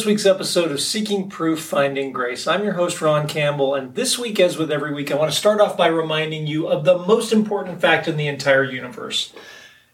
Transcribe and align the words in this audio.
this 0.00 0.06
week's 0.06 0.24
episode 0.24 0.72
of 0.72 0.80
Seeking 0.80 1.28
Proof 1.28 1.60
Finding 1.60 2.10
Grace. 2.10 2.46
I'm 2.46 2.64
your 2.64 2.72
host, 2.72 3.02
Ron 3.02 3.28
Campbell, 3.28 3.74
and 3.74 3.94
this 3.94 4.18
week, 4.18 4.40
as 4.40 4.56
with 4.56 4.72
every 4.72 4.94
week, 4.94 5.12
I 5.12 5.14
want 5.14 5.30
to 5.30 5.36
start 5.36 5.60
off 5.60 5.76
by 5.76 5.88
reminding 5.88 6.46
you 6.46 6.68
of 6.68 6.86
the 6.86 6.96
most 6.96 7.34
important 7.34 7.82
fact 7.82 8.08
in 8.08 8.16
the 8.16 8.26
entire 8.26 8.64
universe. 8.64 9.34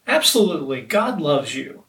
Absolutely, 0.07 0.82
God 0.82 1.21
loves 1.21 1.57
you. 1.57 1.82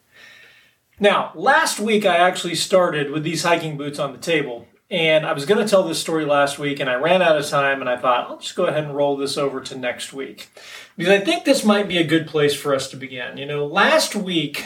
Now, 1.00 1.32
last 1.36 1.80
week 1.80 2.08
I 2.08 2.18
actually 2.18 2.56
started 2.56 3.12
with 3.12 3.22
these 3.22 3.44
hiking 3.44 3.78
boots 3.78 4.00
on 4.00 4.14
the 4.14 4.18
table, 4.18 4.68
and 4.90 5.24
I 5.24 5.34
was 5.34 5.46
going 5.46 5.64
to 5.64 5.70
tell 5.70 5.84
this 5.84 6.02
story 6.02 6.26
last 6.26 6.58
week, 6.58 6.80
and 6.80 6.90
I 6.90 6.96
ran 6.96 7.22
out 7.22 7.38
of 7.38 7.46
time, 7.46 7.82
and 7.82 7.90
I 7.90 7.98
thought, 7.98 8.32
I'll 8.32 8.40
just 8.40 8.56
go 8.56 8.66
ahead 8.66 8.86
and 8.86 8.96
roll 8.96 9.16
this 9.16 9.38
over 9.38 9.62
to 9.62 9.78
next 9.78 10.12
week. 10.12 10.50
Because 10.98 11.14
I 11.14 11.24
think 11.24 11.46
this 11.46 11.64
might 11.64 11.88
be 11.88 12.00
a 12.00 12.04
good 12.04 12.26
place 12.26 12.56
for 12.56 12.74
us 12.74 12.90
to 12.90 12.98
begin. 12.98 13.38
You 13.38 13.46
know, 13.46 13.68
last 13.68 14.16
week, 14.16 14.66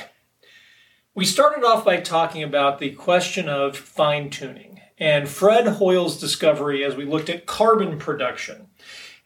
we 1.13 1.25
started 1.25 1.65
off 1.65 1.83
by 1.83 1.97
talking 1.97 2.41
about 2.41 2.79
the 2.79 2.91
question 2.91 3.49
of 3.49 3.77
fine 3.77 4.29
tuning 4.29 4.79
and 4.97 5.27
Fred 5.27 5.67
Hoyle's 5.67 6.20
discovery 6.20 6.84
as 6.85 6.95
we 6.95 7.05
looked 7.05 7.29
at 7.29 7.45
carbon 7.45 7.97
production 7.97 8.67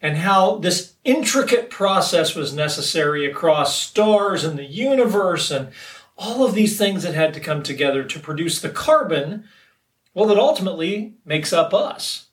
and 0.00 0.16
how 0.16 0.56
this 0.56 0.94
intricate 1.04 1.70
process 1.70 2.34
was 2.34 2.52
necessary 2.52 3.24
across 3.24 3.80
stars 3.80 4.42
and 4.42 4.58
the 4.58 4.64
universe 4.64 5.50
and 5.50 5.68
all 6.18 6.44
of 6.44 6.54
these 6.54 6.76
things 6.76 7.02
that 7.02 7.14
had 7.14 7.32
to 7.34 7.40
come 7.40 7.62
together 7.62 8.02
to 8.02 8.18
produce 8.18 8.60
the 8.60 8.70
carbon, 8.70 9.44
well, 10.12 10.26
that 10.26 10.38
ultimately 10.38 11.14
makes 11.24 11.52
up 11.52 11.72
us. 11.72 12.26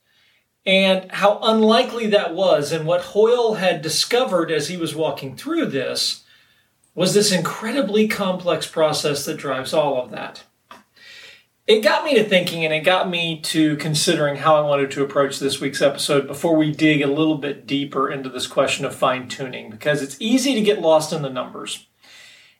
And 0.65 1.11
how 1.11 1.39
unlikely 1.43 2.07
that 2.07 2.33
was, 2.33 2.71
and 2.71 2.87
what 2.87 3.01
Hoyle 3.01 3.55
had 3.55 3.81
discovered 3.81 4.49
as 4.49 4.69
he 4.69 4.77
was 4.77 4.95
walking 4.95 5.35
through 5.35 5.65
this 5.65 6.22
was 6.95 7.13
this 7.13 7.31
incredibly 7.31 8.07
complex 8.07 8.67
process 8.67 9.25
that 9.25 9.37
drives 9.37 9.73
all 9.73 10.01
of 10.01 10.11
that. 10.11 10.43
It 11.65 11.81
got 11.81 12.03
me 12.03 12.15
to 12.15 12.23
thinking 12.25 12.65
and 12.65 12.73
it 12.73 12.81
got 12.81 13.09
me 13.09 13.39
to 13.41 13.77
considering 13.77 14.35
how 14.35 14.57
I 14.57 14.67
wanted 14.67 14.91
to 14.91 15.03
approach 15.03 15.39
this 15.39 15.61
week's 15.61 15.81
episode 15.81 16.27
before 16.27 16.57
we 16.57 16.71
dig 16.71 17.01
a 17.01 17.07
little 17.07 17.37
bit 17.37 17.65
deeper 17.65 18.11
into 18.11 18.29
this 18.29 18.47
question 18.47 18.85
of 18.85 18.93
fine 18.93 19.29
tuning 19.29 19.69
because 19.69 20.01
it's 20.01 20.17
easy 20.19 20.55
to 20.55 20.61
get 20.61 20.81
lost 20.81 21.13
in 21.13 21.21
the 21.21 21.29
numbers 21.29 21.87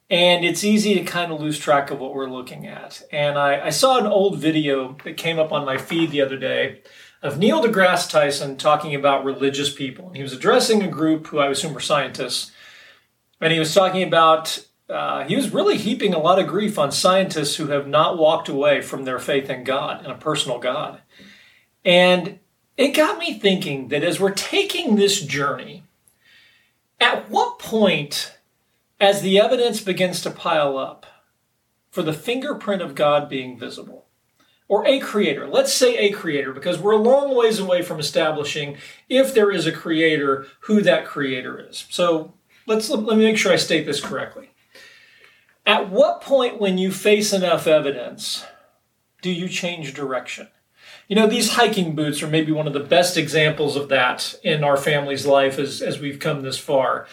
and 0.10 0.46
it's 0.46 0.64
easy 0.64 0.94
to 0.96 1.04
kind 1.04 1.34
of 1.34 1.42
lose 1.42 1.60
track 1.60 1.92
of 1.92 2.00
what 2.00 2.16
we're 2.16 2.30
looking 2.30 2.66
at. 2.66 3.04
And 3.12 3.38
I, 3.38 3.66
I 3.66 3.70
saw 3.72 3.98
an 3.98 4.08
old 4.08 4.38
video 4.38 4.96
that 5.04 5.18
came 5.18 5.38
up 5.38 5.52
on 5.52 5.66
my 5.66 5.78
feed 5.78 6.12
the 6.12 6.22
other 6.22 6.38
day 6.38 6.82
of 7.22 7.38
Neil 7.38 7.62
deGrasse 7.62 8.10
Tyson 8.10 8.56
talking 8.56 8.96
about 8.96 9.26
religious 9.26 9.74
people. 9.74 10.08
And 10.08 10.16
he 10.16 10.24
was 10.24 10.32
addressing 10.32 10.82
a 10.82 10.88
group 10.88 11.28
who 11.28 11.40
I 11.40 11.48
assume 11.48 11.74
were 11.74 11.82
scientists 11.82 12.53
and 13.44 13.52
he 13.52 13.60
was 13.60 13.74
talking 13.74 14.04
about, 14.04 14.66
uh, 14.90 15.26
he 15.26 15.36
was 15.36 15.54
really 15.54 15.78
heaping 15.78 16.14
a 16.14 16.20
lot 16.20 16.40
of 16.40 16.48
grief 16.48 16.80
on 16.80 16.94
scientists 16.94 17.58
who 17.58 17.68
have 17.68 17.88
not 17.88 18.18
walked 18.18 18.48
away 18.48 18.82
from 18.82 19.04
their 19.04 19.20
faith 19.20 19.50
in 19.50 19.66
God 19.66 20.02
and 20.02 20.12
a 20.14 20.18
personal 20.18 20.60
God. 20.60 21.02
And 21.84 22.40
it 22.78 22.96
got 22.96 23.20
me 23.20 23.38
thinking 23.38 23.90
that 23.90 24.02
as 24.02 24.18
we're 24.18 24.32
taking 24.32 24.96
this 24.96 25.22
journey, 25.22 25.84
at 27.02 27.30
what 27.30 27.60
point, 27.60 28.38
as 28.98 29.22
the 29.22 29.40
evidence 29.40 29.82
begins 29.82 30.22
to 30.22 30.32
pile 30.32 30.78
up 30.78 31.06
for 31.92 32.02
the 32.02 32.14
fingerprint 32.14 32.82
of 32.82 32.96
God 32.96 33.28
being 33.28 33.60
visible, 33.60 34.06
or 34.70 34.88
a 34.88 35.00
creator, 35.00 35.48
let's 35.48 35.74
say 35.74 35.98
a 35.98 36.12
creator, 36.12 36.54
because 36.54 36.80
we're 36.80 36.94
a 36.94 36.98
long 36.98 37.36
ways 37.36 37.60
away 37.60 37.82
from 37.82 38.00
establishing 38.00 38.78
if 39.10 39.34
there 39.34 39.52
is 39.52 39.68
a 39.68 39.72
creator, 39.74 40.48
who 40.62 40.82
that 40.82 41.06
creator 41.06 41.60
is. 41.60 41.86
So 41.90 42.34
let's 42.66 42.90
let 42.90 43.18
me 43.18 43.24
make 43.24 43.38
sure 43.38 43.52
I 43.52 43.58
state 43.58 43.86
this 43.86 44.02
correctly. 44.02 44.52
At 45.66 45.90
what 45.90 46.22
point, 46.22 46.60
when 46.60 46.78
you 46.78 46.92
face 46.92 47.32
enough 47.32 47.68
evidence, 47.68 48.46
do 49.22 49.32
you 49.32 49.48
change 49.48 49.94
direction? 49.94 50.50
You 51.08 51.16
know, 51.16 51.28
these 51.28 51.54
hiking 51.54 51.96
boots 51.96 52.22
are 52.22 52.28
maybe 52.28 52.52
one 52.52 52.68
of 52.68 52.74
the 52.74 52.80
best 52.80 53.18
examples 53.18 53.76
of 53.76 53.90
that 53.90 54.36
in 54.44 54.64
our 54.64 54.78
family's 54.78 55.26
life 55.26 55.58
as, 55.60 55.82
as 55.82 56.00
we've 56.00 56.20
come 56.20 56.42
this 56.42 56.58
far. 56.58 57.08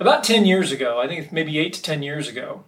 About 0.00 0.24
10 0.24 0.44
years 0.44 0.72
ago, 0.72 1.00
I 1.00 1.08
think 1.08 1.32
maybe 1.32 1.58
8 1.58 1.72
to 1.74 1.82
10 1.82 2.02
years 2.02 2.28
ago, 2.28 2.64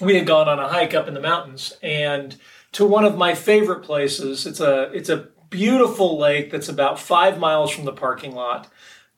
we 0.00 0.16
had 0.16 0.26
gone 0.26 0.48
on 0.48 0.58
a 0.58 0.68
hike 0.68 0.94
up 0.94 1.08
in 1.08 1.14
the 1.14 1.20
mountains 1.20 1.76
and 1.82 2.36
to 2.72 2.84
one 2.84 3.04
of 3.04 3.16
my 3.16 3.34
favorite 3.34 3.84
places. 3.84 4.46
It's 4.46 4.60
a 4.60 4.90
it's 4.92 5.08
a 5.08 5.28
beautiful 5.50 6.18
lake 6.18 6.50
that's 6.50 6.68
about 6.68 6.98
5 6.98 7.38
miles 7.38 7.70
from 7.70 7.84
the 7.84 7.92
parking 7.92 8.34
lot 8.34 8.68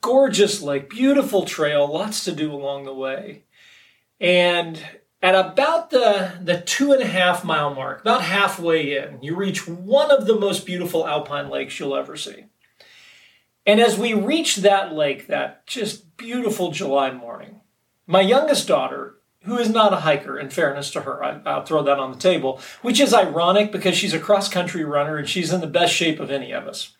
gorgeous 0.07 0.63
lake, 0.63 0.89
beautiful 0.89 1.45
trail, 1.45 1.93
lots 1.93 2.23
to 2.25 2.31
do 2.31 2.53
along 2.53 2.85
the 2.85 2.95
way. 2.95 3.43
And 4.21 4.81
at 5.21 5.35
about 5.35 5.91
the, 5.91 6.39
the 6.41 6.61
two 6.61 6.93
and 6.93 7.03
a 7.03 7.07
half 7.07 7.45
mile 7.45 7.75
mark, 7.75 8.03
about 8.03 8.23
halfway 8.23 8.97
in, 8.97 9.21
you 9.21 9.35
reach 9.35 9.67
one 9.67 10.13
of 10.13 10.29
the 10.29 10.39
most 10.39 10.65
beautiful 10.65 11.09
alpine 11.09 11.51
lakes 11.51 11.81
you'll 11.81 11.97
ever 11.97 12.17
see. 12.17 12.45
And 13.67 13.81
as 13.81 13.99
we 13.99 14.15
reach 14.15 14.59
that 14.59 14.93
lake, 14.95 15.27
that 15.27 15.67
just 15.67 16.17
beautiful 16.17 16.71
July 16.71 17.11
morning, 17.11 17.61
my 18.07 18.21
youngest 18.21 18.69
daughter, 18.69 19.17
who 19.43 19.59
is 19.59 19.71
not 19.71 19.93
a 19.93 19.97
hiker, 19.97 20.39
in 20.39 20.51
fairness 20.51 20.93
to 20.93 21.01
her, 21.01 21.25
I, 21.25 21.57
will 21.57 21.67
throw 21.67 21.83
that 21.83 21.99
on 21.99 22.13
the 22.13 22.19
table, 22.19 22.61
which 22.83 23.01
is 23.01 23.13
ironic 23.13 23.73
because 23.73 23.97
she's 23.97 24.15
a 24.15 24.21
cross 24.21 24.49
country 24.49 24.85
runner 24.85 25.17
and 25.17 25.29
she's 25.29 25.53
in 25.53 25.61
the 25.61 25.67
best 25.67 25.93
shape 25.93 26.21
of 26.21 26.31
any 26.31 26.53
of 26.53 26.69
us. 26.69 26.97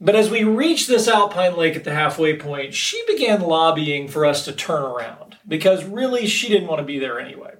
But 0.00 0.16
as 0.16 0.30
we 0.30 0.44
reached 0.44 0.88
this 0.88 1.08
alpine 1.08 1.56
lake 1.56 1.76
at 1.76 1.84
the 1.84 1.94
halfway 1.94 2.36
point, 2.36 2.74
she 2.74 3.02
began 3.06 3.40
lobbying 3.40 4.08
for 4.08 4.26
us 4.26 4.44
to 4.44 4.52
turn 4.52 4.82
around 4.82 5.36
because 5.46 5.84
really 5.84 6.26
she 6.26 6.48
didn't 6.48 6.68
want 6.68 6.80
to 6.80 6.84
be 6.84 6.98
there 6.98 7.20
anyway. 7.20 7.54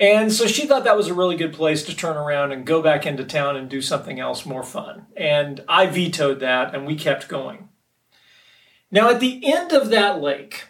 And 0.00 0.32
so 0.32 0.48
she 0.48 0.66
thought 0.66 0.84
that 0.84 0.96
was 0.96 1.06
a 1.06 1.14
really 1.14 1.36
good 1.36 1.52
place 1.52 1.84
to 1.84 1.94
turn 1.94 2.16
around 2.16 2.50
and 2.50 2.66
go 2.66 2.82
back 2.82 3.06
into 3.06 3.24
town 3.24 3.56
and 3.56 3.68
do 3.68 3.80
something 3.80 4.18
else 4.18 4.44
more 4.44 4.64
fun. 4.64 5.06
And 5.16 5.62
I 5.68 5.86
vetoed 5.86 6.40
that 6.40 6.74
and 6.74 6.86
we 6.86 6.96
kept 6.96 7.28
going. 7.28 7.68
Now, 8.90 9.10
at 9.10 9.20
the 9.20 9.40
end 9.44 9.72
of 9.72 9.90
that 9.90 10.20
lake, 10.20 10.64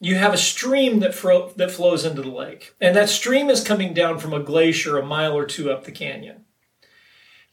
you 0.00 0.16
have 0.16 0.32
a 0.32 0.38
stream 0.38 1.00
that, 1.00 1.14
fro- 1.14 1.50
that 1.56 1.70
flows 1.70 2.04
into 2.04 2.22
the 2.22 2.30
lake. 2.30 2.74
And 2.80 2.96
that 2.96 3.10
stream 3.10 3.50
is 3.50 3.62
coming 3.62 3.92
down 3.94 4.18
from 4.18 4.32
a 4.32 4.42
glacier 4.42 4.96
a 4.96 5.04
mile 5.04 5.36
or 5.36 5.44
two 5.44 5.70
up 5.70 5.84
the 5.84 5.92
canyon. 5.92 6.43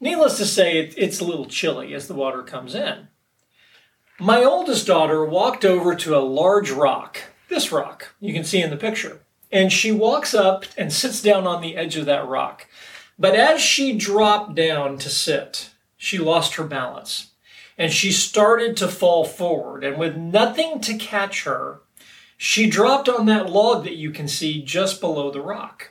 Needless 0.02 0.38
to 0.38 0.46
say, 0.46 0.80
it, 0.80 0.96
it's 0.98 1.20
a 1.20 1.24
little 1.24 1.46
chilly 1.46 1.94
as 1.94 2.08
the 2.08 2.16
water 2.16 2.42
comes 2.42 2.74
in. 2.74 3.08
My 4.20 4.44
oldest 4.44 4.88
daughter 4.88 5.24
walked 5.24 5.64
over 5.64 5.96
to 5.96 6.18
a 6.18 6.20
large 6.20 6.72
rock, 6.72 7.20
this 7.50 7.72
rock 7.72 8.14
you 8.20 8.34
can 8.34 8.44
see 8.44 8.62
in 8.62 8.72
the 8.72 8.78
picture, 8.78 9.22
and 9.52 9.72
she 9.72 9.92
walks 9.92 10.34
up 10.34 10.66
and 10.76 10.92
sits 10.92 11.22
down 11.22 11.46
on 11.46 11.62
the 11.62 11.78
edge 11.78 11.98
of 11.98 12.08
that 12.08 12.28
rock. 12.28 12.68
But 13.18 13.36
as 13.36 13.62
she 13.62 13.96
dropped 13.96 14.56
down 14.56 14.98
to 14.98 15.10
sit, 15.10 15.70
she 15.98 16.18
lost 16.18 16.56
her 16.56 16.64
balance 16.64 17.32
and 17.78 17.92
she 17.92 18.12
started 18.12 18.76
to 18.78 18.88
fall 18.88 19.24
forward. 19.24 19.84
And 19.84 19.98
with 19.98 20.16
nothing 20.18 20.82
to 20.82 20.98
catch 20.98 21.44
her, 21.44 21.82
she 22.38 22.70
dropped 22.70 23.08
on 23.08 23.28
that 23.28 23.50
log 23.50 23.84
that 23.84 23.96
you 23.96 24.12
can 24.12 24.28
see 24.28 24.64
just 24.64 25.00
below 25.00 25.30
the 25.30 25.42
rock. 25.42 25.91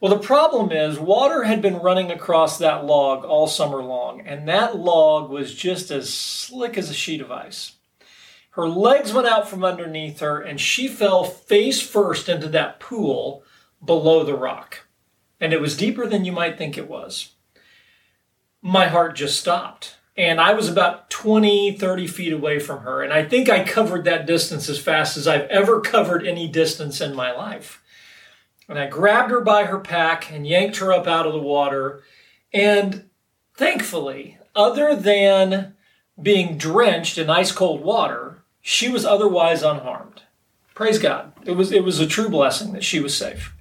Well, 0.00 0.14
the 0.14 0.24
problem 0.24 0.70
is 0.70 0.98
water 0.98 1.42
had 1.42 1.60
been 1.60 1.80
running 1.80 2.10
across 2.12 2.58
that 2.58 2.84
log 2.84 3.24
all 3.24 3.48
summer 3.48 3.82
long, 3.82 4.20
and 4.20 4.48
that 4.48 4.76
log 4.76 5.28
was 5.28 5.54
just 5.54 5.90
as 5.90 6.12
slick 6.12 6.78
as 6.78 6.88
a 6.88 6.94
sheet 6.94 7.20
of 7.20 7.32
ice. 7.32 7.72
Her 8.50 8.68
legs 8.68 9.12
went 9.12 9.26
out 9.26 9.48
from 9.48 9.64
underneath 9.64 10.20
her, 10.20 10.40
and 10.40 10.60
she 10.60 10.86
fell 10.86 11.24
face 11.24 11.80
first 11.80 12.28
into 12.28 12.48
that 12.48 12.78
pool 12.78 13.42
below 13.84 14.24
the 14.24 14.36
rock. 14.36 14.86
And 15.40 15.52
it 15.52 15.60
was 15.60 15.76
deeper 15.76 16.06
than 16.06 16.24
you 16.24 16.32
might 16.32 16.58
think 16.58 16.78
it 16.78 16.88
was. 16.88 17.32
My 18.62 18.86
heart 18.86 19.16
just 19.16 19.38
stopped. 19.38 19.96
And 20.16 20.40
I 20.40 20.52
was 20.52 20.68
about 20.68 21.10
20, 21.10 21.76
30 21.78 22.06
feet 22.08 22.32
away 22.32 22.58
from 22.58 22.80
her. 22.80 23.02
And 23.02 23.12
I 23.12 23.24
think 23.24 23.48
I 23.48 23.62
covered 23.62 24.04
that 24.04 24.26
distance 24.26 24.68
as 24.68 24.80
fast 24.80 25.16
as 25.16 25.28
I've 25.28 25.48
ever 25.48 25.80
covered 25.80 26.26
any 26.26 26.48
distance 26.48 27.00
in 27.00 27.14
my 27.14 27.30
life. 27.30 27.80
And 28.68 28.78
I 28.78 28.86
grabbed 28.86 29.30
her 29.30 29.40
by 29.40 29.64
her 29.64 29.78
pack 29.78 30.30
and 30.30 30.46
yanked 30.46 30.76
her 30.78 30.92
up 30.92 31.06
out 31.06 31.26
of 31.26 31.32
the 31.32 31.38
water. 31.38 32.02
And 32.52 33.08
thankfully, 33.54 34.38
other 34.54 34.94
than 34.94 35.74
being 36.20 36.58
drenched 36.58 37.16
in 37.16 37.30
ice 37.30 37.52
cold 37.52 37.80
water, 37.80 38.42
she 38.60 38.88
was 38.88 39.04
otherwise 39.04 39.62
unharmed. 39.62 40.22
Praise 40.74 40.98
God. 40.98 41.32
It 41.44 41.52
was, 41.52 41.72
it 41.72 41.82
was 41.82 41.98
a 41.98 42.06
true 42.06 42.28
blessing 42.28 42.72
that 42.72 42.84
she 42.84 43.00
was 43.00 43.16
safe. 43.16 43.54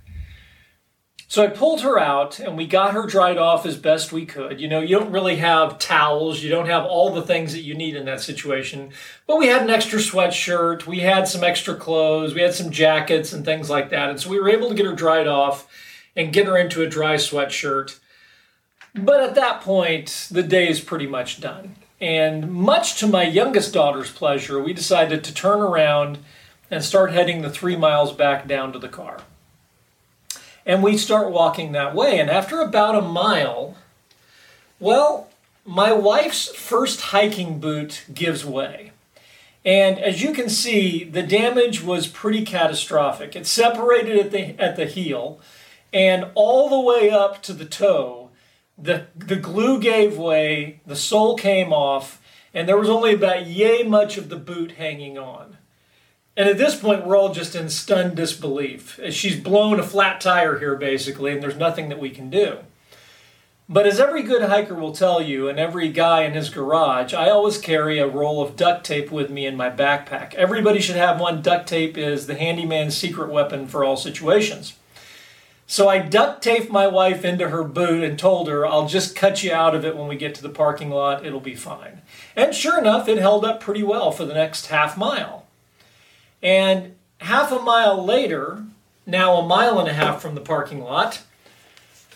So 1.30 1.44
I 1.44 1.48
pulled 1.48 1.82
her 1.82 2.00
out 2.00 2.40
and 2.40 2.56
we 2.56 2.66
got 2.66 2.94
her 2.94 3.06
dried 3.06 3.38
off 3.38 3.66
as 3.66 3.76
best 3.76 4.14
we 4.14 4.26
could. 4.26 4.62
You 4.62 4.70
know, 4.70 4.80
you 4.80 4.98
don't 4.98 5.12
really 5.12 5.36
have 5.36 5.78
towels, 5.78 6.42
you 6.42 6.50
don't 6.50 6.68
have 6.68 6.86
all 6.86 7.10
the 7.10 7.22
things 7.22 7.52
that 7.52 7.64
you 7.64 7.76
need 7.76 7.98
in 7.98 8.06
that 8.06 8.22
situation. 8.22 8.92
But 9.28 9.38
we 9.38 9.48
had 9.48 9.62
an 9.62 9.70
extra 9.70 10.00
sweatshirt, 10.00 10.86
we 10.86 11.00
had 11.00 11.28
some 11.28 11.44
extra 11.44 11.76
clothes, 11.76 12.34
we 12.34 12.42
had 12.42 12.54
some 12.54 12.72
jackets 12.72 13.34
and 13.34 13.44
things 13.44 13.70
like 13.70 13.90
that. 13.90 14.10
And 14.10 14.20
so 14.20 14.30
we 14.30 14.40
were 14.40 14.50
able 14.50 14.70
to 14.70 14.76
get 14.76 14.86
her 14.86 14.96
dried 14.96 15.28
off 15.28 15.68
and 16.16 16.32
get 16.32 16.48
her 16.48 16.58
into 16.58 16.82
a 16.82 16.88
dry 16.88 17.16
sweatshirt. 17.16 18.00
But 18.96 19.22
at 19.22 19.36
that 19.36 19.60
point, 19.62 20.30
the 20.32 20.44
day 20.44 20.70
is 20.70 20.80
pretty 20.80 21.08
much 21.08 21.42
done. 21.42 21.76
And 22.00 22.50
much 22.52 23.00
to 23.00 23.08
my 23.08 23.24
youngest 23.24 23.74
daughter's 23.74 24.12
pleasure, 24.12 24.64
we 24.64 24.72
decided 24.72 25.26
to 25.26 25.34
turn 25.34 25.60
around 25.60 26.20
and 26.72 26.84
start 26.84 27.12
heading 27.12 27.42
the 27.42 27.50
three 27.50 27.76
miles 27.76 28.14
back 28.14 28.48
down 28.48 28.72
to 28.72 28.80
the 28.80 28.88
car. 28.88 29.20
And 30.68 30.84
we 30.84 30.98
start 30.98 31.32
walking 31.32 31.72
that 31.72 31.96
way. 31.96 32.20
And 32.20 32.30
after 32.30 32.60
about 32.60 32.94
a 32.94 33.02
mile, 33.02 33.78
well, 34.80 35.30
my 35.66 35.94
wife's 35.94 36.50
first 36.50 37.02
hiking 37.02 37.60
boot 37.60 38.04
gives 38.14 38.46
way. 38.46 38.92
And 39.64 39.98
as 39.98 40.22
you 40.22 40.34
can 40.34 40.50
see, 40.50 41.06
the 41.06 41.24
damage 41.24 41.82
was 41.82 42.08
pretty 42.08 42.44
catastrophic. 42.44 43.36
It 43.36 43.48
separated 43.48 44.18
at 44.20 44.32
the, 44.32 44.62
at 44.62 44.76
the 44.76 44.86
heel 44.86 45.40
and 45.94 46.28
all 46.36 46.70
the 46.70 46.80
way 46.80 47.10
up 47.10 47.42
to 47.44 47.54
the 47.54 47.66
toe. 47.66 48.30
The, 48.78 49.08
the 49.16 49.38
glue 49.38 49.80
gave 49.80 50.18
way, 50.18 50.82
the 50.86 50.96
sole 50.96 51.36
came 51.36 51.74
off, 51.74 52.22
and 52.54 52.68
there 52.68 52.78
was 52.78 52.90
only 52.90 53.14
about 53.14 53.48
yay 53.48 53.84
much 53.84 54.18
of 54.18 54.30
the 54.30 54.36
boot 54.36 54.74
hanging 54.74 55.18
on. 55.18 55.58
And 56.38 56.48
at 56.48 56.60
this 56.60 56.76
point, 56.76 57.04
we're 57.04 57.18
all 57.18 57.34
just 57.34 57.56
in 57.56 57.68
stunned 57.68 58.16
disbelief. 58.16 59.00
She's 59.10 59.40
blown 59.40 59.80
a 59.80 59.84
flat 59.84 60.22
tire 60.22 60.60
here, 60.60 60.76
basically, 60.76 61.34
and 61.34 61.42
there's 61.42 61.58
nothing 61.58 61.90
that 61.90 62.00
we 62.00 62.12
can 62.12 62.30
do. 62.30 62.60
But 63.68 63.88
as 63.88 64.00
every 64.00 64.22
good 64.22 64.44
hiker 64.44 64.76
will 64.76 64.94
tell 64.94 65.20
you, 65.20 65.50
and 65.50 65.60
every 65.60 65.90
guy 65.90 66.24
in 66.26 66.34
his 66.34 66.52
garage, 66.52 67.12
I 67.12 67.32
always 67.32 67.58
carry 67.58 67.98
a 67.98 68.08
roll 68.08 68.42
of 68.42 68.56
duct 68.56 68.86
tape 68.86 69.12
with 69.12 69.32
me 69.32 69.48
in 69.48 69.58
my 69.58 69.72
backpack. 69.72 70.36
Everybody 70.36 70.80
should 70.80 70.96
have 70.96 71.20
one. 71.20 71.42
Duct 71.42 71.68
tape 71.68 71.98
is 71.98 72.28
the 72.28 72.36
handyman's 72.36 72.96
secret 72.96 73.32
weapon 73.32 73.68
for 73.68 73.84
all 73.84 73.98
situations. 73.98 74.76
So 75.66 75.90
I 75.90 75.98
duct 75.98 76.44
taped 76.44 76.70
my 76.70 76.88
wife 76.88 77.26
into 77.26 77.50
her 77.50 77.64
boot 77.64 78.04
and 78.04 78.18
told 78.18 78.48
her, 78.48 78.66
I'll 78.66 78.88
just 78.88 79.16
cut 79.16 79.44
you 79.44 79.52
out 79.52 79.74
of 79.74 79.84
it 79.84 79.98
when 79.98 80.08
we 80.08 80.16
get 80.16 80.36
to 80.36 80.44
the 80.44 80.50
parking 80.50 80.92
lot. 80.92 81.26
It'll 81.26 81.40
be 81.40 81.56
fine. 81.56 82.04
And 82.36 82.54
sure 82.54 82.80
enough, 82.80 83.10
it 83.10 83.18
held 83.18 83.44
up 83.44 83.60
pretty 83.60 83.84
well 83.84 84.12
for 84.12 84.24
the 84.24 84.36
next 84.36 84.68
half 84.68 84.96
mile. 84.98 85.47
And 86.42 86.96
half 87.20 87.52
a 87.52 87.60
mile 87.60 88.04
later, 88.04 88.64
now 89.06 89.36
a 89.38 89.46
mile 89.46 89.80
and 89.80 89.90
a 89.90 89.94
half 89.94 90.22
from 90.22 90.36
the 90.36 90.42
parking 90.42 90.82
lot, 90.82 91.22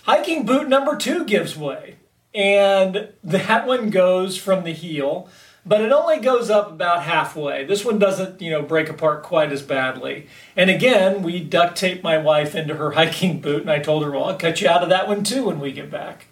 Hiking 0.04 0.46
boot 0.46 0.68
number 0.68 0.96
two 0.96 1.26
gives 1.26 1.56
way, 1.56 1.96
and 2.34 3.10
that 3.24 3.68
one 3.68 3.92
goes 3.92 4.36
from 4.36 4.64
the 4.64 4.74
heel, 4.74 5.30
but 5.64 5.82
it 5.82 5.92
only 5.92 6.20
goes 6.20 6.50
up 6.50 6.72
about 6.72 7.04
halfway. 7.04 7.66
This 7.66 7.86
one 7.86 8.00
doesn't, 8.00 8.42
you 8.42 8.50
know, 8.50 8.64
break 8.64 8.90
apart 8.90 9.22
quite 9.22 9.52
as 9.52 9.62
badly. 9.62 10.26
And 10.56 10.72
again, 10.72 11.22
we 11.22 11.40
duct 11.40 11.78
taped 11.78 12.04
my 12.04 12.18
wife 12.18 12.56
into 12.56 12.76
her 12.76 12.92
hiking 12.96 13.42
boot, 13.42 13.62
and 13.62 13.70
I 13.70 13.78
told 13.78 14.04
her, 14.04 14.10
well, 14.10 14.26
I'll 14.26 14.38
cut 14.38 14.60
you 14.60 14.68
out 14.68 14.82
of 14.82 14.90
that 14.90 15.08
one 15.08 15.24
too 15.24 15.46
when 15.46 15.60
we 15.60 15.72
get 15.72 15.92
back. 15.92 16.26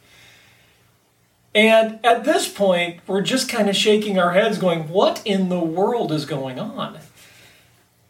And 1.53 2.03
at 2.03 2.23
this 2.23 2.47
point, 2.47 3.01
we're 3.05 3.21
just 3.21 3.49
kind 3.49 3.69
of 3.69 3.75
shaking 3.75 4.17
our 4.17 4.31
heads, 4.31 4.57
going, 4.57 4.89
what 4.89 5.21
in 5.25 5.49
the 5.49 5.59
world 5.59 6.11
is 6.11 6.25
going 6.25 6.59
on? 6.59 6.99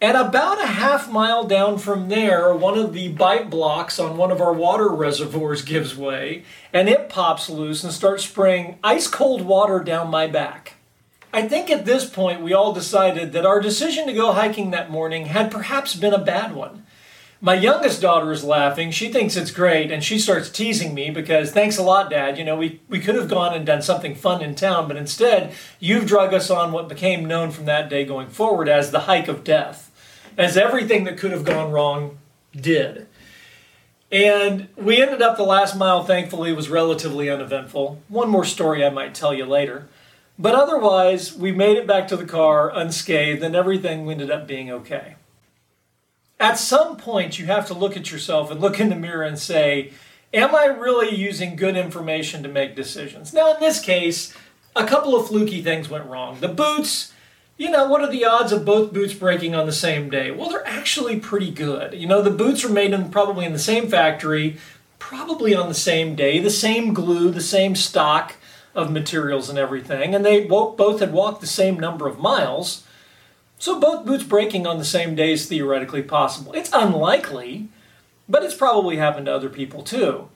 And 0.01 0.15
about 0.15 0.63
a 0.63 0.67
half 0.67 1.11
mile 1.11 1.43
down 1.43 1.77
from 1.77 2.07
there, 2.07 2.53
one 2.53 2.77
of 2.77 2.93
the 2.93 3.09
bite 3.09 3.49
blocks 3.49 3.99
on 3.99 4.15
one 4.15 4.31
of 4.31 4.39
our 4.39 4.53
water 4.53 4.87
reservoirs 4.87 5.61
gives 5.61 5.93
way, 5.93 6.45
and 6.71 6.87
it 6.87 7.09
pops 7.09 7.49
loose 7.49 7.83
and 7.83 7.91
starts 7.91 8.23
spraying 8.23 8.79
ice 8.81 9.07
cold 9.07 9.41
water 9.41 9.79
down 9.79 10.09
my 10.09 10.25
back. 10.25 10.75
I 11.33 11.49
think 11.49 11.69
at 11.69 11.85
this 11.85 12.09
point 12.09 12.41
we 12.41 12.53
all 12.53 12.71
decided 12.71 13.33
that 13.33 13.45
our 13.45 13.59
decision 13.59 14.07
to 14.07 14.13
go 14.13 14.31
hiking 14.31 14.71
that 14.71 14.89
morning 14.89 15.25
had 15.25 15.51
perhaps 15.51 15.95
been 15.95 16.13
a 16.13 16.17
bad 16.17 16.55
one. 16.55 16.85
My 17.41 17.53
youngest 17.53 18.01
daughter 18.01 18.31
is 18.31 18.43
laughing. 18.43 18.91
She 18.91 19.11
thinks 19.11 19.35
it's 19.35 19.51
great, 19.51 19.91
and 19.91 20.03
she 20.03 20.17
starts 20.17 20.49
teasing 20.49 20.93
me 20.93 21.09
because, 21.09 21.51
thanks 21.51 21.77
a 21.77 21.83
lot, 21.83 22.09
Dad. 22.09 22.37
You 22.37 22.45
know, 22.45 22.55
we, 22.55 22.81
we 22.87 22.99
could 22.99 23.15
have 23.15 23.29
gone 23.29 23.53
and 23.53 23.65
done 23.65 23.81
something 23.81 24.15
fun 24.15 24.41
in 24.41 24.55
town, 24.55 24.87
but 24.87 24.97
instead, 24.97 25.53
you've 25.79 26.05
drug 26.05 26.33
us 26.33 26.49
on 26.49 26.71
what 26.71 26.89
became 26.89 27.25
known 27.25 27.51
from 27.51 27.65
that 27.65 27.89
day 27.89 28.05
going 28.05 28.27
forward 28.27 28.69
as 28.69 28.91
the 28.91 29.01
hike 29.01 29.27
of 29.27 29.43
death 29.43 29.88
as 30.37 30.57
everything 30.57 31.03
that 31.05 31.17
could 31.17 31.31
have 31.31 31.45
gone 31.45 31.71
wrong 31.71 32.17
did. 32.55 33.07
And 34.11 34.69
we 34.75 35.01
ended 35.01 35.21
up 35.21 35.37
the 35.37 35.43
last 35.43 35.77
mile, 35.77 36.03
thankfully, 36.03 36.51
was 36.51 36.69
relatively 36.69 37.29
uneventful. 37.29 38.01
One 38.07 38.29
more 38.29 38.45
story 38.45 38.83
I 38.83 38.89
might 38.89 39.13
tell 39.13 39.33
you 39.33 39.45
later. 39.45 39.87
But 40.37 40.55
otherwise, 40.55 41.35
we 41.35 41.51
made 41.51 41.77
it 41.77 41.85
back 41.85 42.07
to 42.07 42.17
the 42.17 42.25
car 42.25 42.71
unscathed 42.73 43.43
and 43.43 43.55
everything 43.55 44.09
ended 44.09 44.31
up 44.31 44.47
being 44.47 44.71
okay. 44.71 45.15
At 46.39 46.57
some 46.57 46.95
point, 46.95 47.37
you 47.37 47.45
have 47.47 47.67
to 47.67 47.73
look 47.73 47.97
at 47.97 48.09
yourself 48.11 48.49
and 48.49 48.61
look 48.61 48.79
in 48.79 48.89
the 48.89 48.95
mirror 48.95 49.23
and 49.23 49.37
say, 49.37 49.91
Am 50.33 50.55
I 50.55 50.65
really 50.65 51.13
using 51.13 51.55
good 51.55 51.75
information 51.75 52.43
to 52.43 52.49
make 52.49 52.75
decisions? 52.75 53.33
Now, 53.33 53.53
in 53.53 53.59
this 53.59 53.81
case, 53.81 54.33
a 54.75 54.85
couple 54.85 55.15
of 55.15 55.27
fluky 55.27 55.61
things 55.61 55.89
went 55.89 56.05
wrong. 56.05 56.39
The 56.39 56.47
boots, 56.47 57.11
you 57.59 57.69
know, 57.69 57.85
what 57.87 58.01
are 58.01 58.09
the 58.09 58.23
odds 58.23 58.53
of 58.53 58.63
both 58.63 58.93
boots 58.93 59.13
breaking 59.13 59.53
on 59.53 59.65
the 59.65 59.73
same 59.73 60.09
day? 60.09 60.31
Well, 60.31 60.49
they're 60.49 60.65
actually 60.65 61.19
pretty 61.19 61.51
good. 61.51 61.93
You 61.93 62.07
know, 62.07 62.21
the 62.21 62.31
boots 62.31 62.63
are 62.63 62.69
made 62.69 62.93
in 62.93 63.11
probably 63.11 63.45
in 63.45 63.51
the 63.51 63.59
same 63.59 63.89
factory, 63.89 64.57
probably 64.97 65.53
on 65.53 65.67
the 65.67 65.75
same 65.75 66.15
day, 66.15 66.39
the 66.39 66.49
same 66.49 66.93
glue, 66.93 67.31
the 67.31 67.41
same 67.41 67.75
stock 67.75 68.35
of 68.73 68.93
materials 68.93 69.49
and 69.49 69.59
everything, 69.59 70.15
and 70.15 70.25
they 70.25 70.45
both 70.45 71.01
had 71.01 71.11
walked 71.11 71.41
the 71.41 71.47
same 71.47 71.77
number 71.77 72.07
of 72.07 72.17
miles. 72.17 72.85
So 73.57 73.77
both 73.77 74.05
boots 74.05 74.23
breaking 74.23 74.65
on 74.65 74.77
the 74.77 74.85
same 74.85 75.13
day 75.13 75.33
is 75.33 75.45
theoretically 75.45 76.03
possible. 76.03 76.53
It's 76.53 76.71
unlikely, 76.71 77.67
but 78.29 78.41
it's 78.41 78.55
probably 78.55 78.95
happened 78.95 79.25
to 79.25 79.35
other 79.35 79.49
people 79.49 79.83
too. 79.83 80.29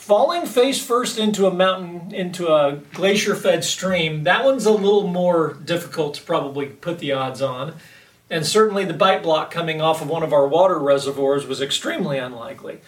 Falling 0.00 0.46
face 0.46 0.82
first 0.82 1.18
into 1.18 1.46
a 1.46 1.52
mountain, 1.52 2.12
into 2.14 2.48
a 2.48 2.80
glacier 2.94 3.36
fed 3.36 3.62
stream, 3.62 4.24
that 4.24 4.46
one's 4.46 4.64
a 4.64 4.72
little 4.72 5.06
more 5.06 5.58
difficult 5.62 6.14
to 6.14 6.22
probably 6.22 6.66
put 6.66 7.00
the 7.00 7.12
odds 7.12 7.42
on. 7.42 7.74
And 8.30 8.46
certainly 8.46 8.86
the 8.86 8.94
bite 8.94 9.22
block 9.22 9.50
coming 9.50 9.82
off 9.82 10.00
of 10.00 10.08
one 10.08 10.22
of 10.22 10.32
our 10.32 10.48
water 10.48 10.78
reservoirs 10.78 11.46
was 11.46 11.60
extremely 11.60 12.16
unlikely. 12.16 12.80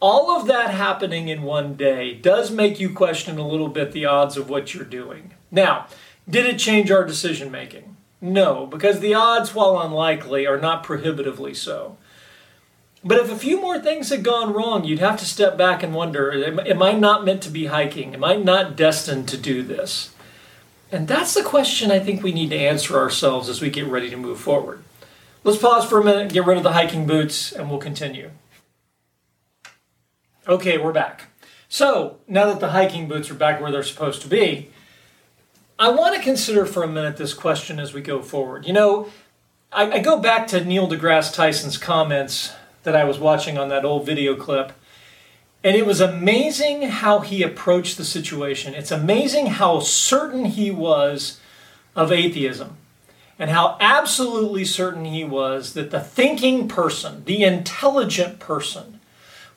All 0.00 0.32
of 0.32 0.48
that 0.48 0.70
happening 0.70 1.28
in 1.28 1.42
one 1.42 1.74
day 1.74 2.12
does 2.12 2.50
make 2.50 2.80
you 2.80 2.92
question 2.92 3.38
a 3.38 3.46
little 3.46 3.68
bit 3.68 3.92
the 3.92 4.06
odds 4.06 4.36
of 4.36 4.50
what 4.50 4.74
you're 4.74 4.84
doing. 4.84 5.34
Now, 5.52 5.86
did 6.28 6.44
it 6.44 6.58
change 6.58 6.90
our 6.90 7.04
decision 7.04 7.52
making? 7.52 7.96
No, 8.20 8.66
because 8.66 8.98
the 8.98 9.14
odds, 9.14 9.54
while 9.54 9.80
unlikely, 9.80 10.48
are 10.48 10.60
not 10.60 10.82
prohibitively 10.82 11.54
so. 11.54 11.98
But 13.04 13.18
if 13.18 13.30
a 13.30 13.36
few 13.36 13.60
more 13.60 13.80
things 13.80 14.10
had 14.10 14.22
gone 14.22 14.52
wrong, 14.52 14.84
you'd 14.84 15.00
have 15.00 15.18
to 15.18 15.24
step 15.24 15.58
back 15.58 15.82
and 15.82 15.94
wonder 15.94 16.30
am, 16.32 16.82
I 16.82 16.92
not 16.92 17.24
meant 17.24 17.42
to 17.42 17.50
be 17.50 17.66
hiking? 17.66 18.14
Am 18.14 18.22
I 18.22 18.36
not 18.36 18.76
destined 18.76 19.28
to 19.28 19.36
do 19.36 19.62
this? 19.62 20.14
And 20.92 21.08
that's 21.08 21.34
the 21.34 21.42
question 21.42 21.90
I 21.90 21.98
think 21.98 22.22
we 22.22 22.32
need 22.32 22.50
to 22.50 22.58
answer 22.58 22.96
ourselves 22.98 23.48
as 23.48 23.60
we 23.60 23.70
get 23.70 23.86
ready 23.86 24.08
to 24.10 24.16
move 24.16 24.38
forward. 24.38 24.84
Let's 25.42 25.58
pause 25.58 25.84
for 25.84 26.00
a 26.00 26.04
minute, 26.04 26.32
get 26.32 26.46
rid 26.46 26.58
of 26.58 26.62
the 26.62 26.74
hiking 26.74 27.06
boots, 27.06 27.50
and 27.50 27.68
we'll 27.68 27.80
continue. 27.80 28.30
Okay, 30.46 30.78
we're 30.78 30.92
back. 30.92 31.28
So, 31.68 32.18
now 32.28 32.46
that 32.46 32.60
the 32.60 32.70
hiking 32.70 33.08
boots 33.08 33.30
are 33.30 33.34
back 33.34 33.60
where 33.60 33.72
they're 33.72 33.82
supposed 33.82 34.22
to 34.22 34.28
be, 34.28 34.70
I 35.78 35.88
want 35.88 36.14
to 36.14 36.22
consider 36.22 36.66
for 36.66 36.84
a 36.84 36.88
minute 36.88 37.16
this 37.16 37.34
question 37.34 37.80
as 37.80 37.92
we 37.92 38.02
go 38.02 38.22
forward. 38.22 38.66
You 38.66 38.72
know, 38.72 39.10
I, 39.72 39.92
I 39.92 39.98
go 39.98 40.20
back 40.20 40.46
to 40.48 40.64
Neil 40.64 40.88
deGrasse 40.88 41.34
Tyson's 41.34 41.78
comments 41.78 42.52
that 42.82 42.96
I 42.96 43.04
was 43.04 43.18
watching 43.18 43.58
on 43.58 43.68
that 43.68 43.84
old 43.84 44.06
video 44.06 44.34
clip. 44.34 44.72
And 45.64 45.76
it 45.76 45.86
was 45.86 46.00
amazing 46.00 46.82
how 46.82 47.20
he 47.20 47.42
approached 47.42 47.96
the 47.96 48.04
situation. 48.04 48.74
It's 48.74 48.90
amazing 48.90 49.46
how 49.46 49.80
certain 49.80 50.46
he 50.46 50.70
was 50.70 51.38
of 51.94 52.10
atheism 52.10 52.76
and 53.38 53.50
how 53.50 53.76
absolutely 53.80 54.64
certain 54.64 55.04
he 55.04 55.24
was 55.24 55.74
that 55.74 55.90
the 55.90 56.00
thinking 56.00 56.68
person, 56.68 57.24
the 57.24 57.44
intelligent 57.44 58.40
person, 58.40 59.00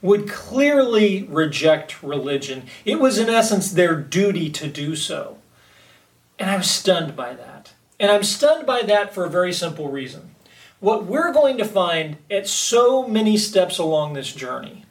would 0.02 0.30
clearly 0.30 1.24
reject 1.24 2.04
religion. 2.04 2.68
It 2.84 3.00
was, 3.00 3.18
in 3.18 3.30
essence, 3.30 3.72
their 3.72 3.96
duty 3.96 4.52
to 4.52 4.68
do 4.68 4.96
so. 4.96 5.38
And 6.38 6.50
I 6.50 6.58
was 6.58 6.70
stunned 6.70 7.16
by 7.16 7.34
that. 7.34 7.74
And 8.00 8.12
I'm 8.12 8.24
stunned 8.24 8.68
by 8.68 8.84
that 8.84 9.14
for 9.14 9.26
a 9.26 9.30
very 9.30 9.54
simple 9.54 9.90
reason 9.90 10.35
what 10.86 11.04
we're 11.08 11.34
going 11.34 11.58
to 11.58 11.66
find 11.66 12.16
at 12.30 12.48
so 12.48 13.08
many 13.08 13.36
steps 13.36 13.80
along 13.80 14.14
this 14.14 14.32
journey 14.32 14.86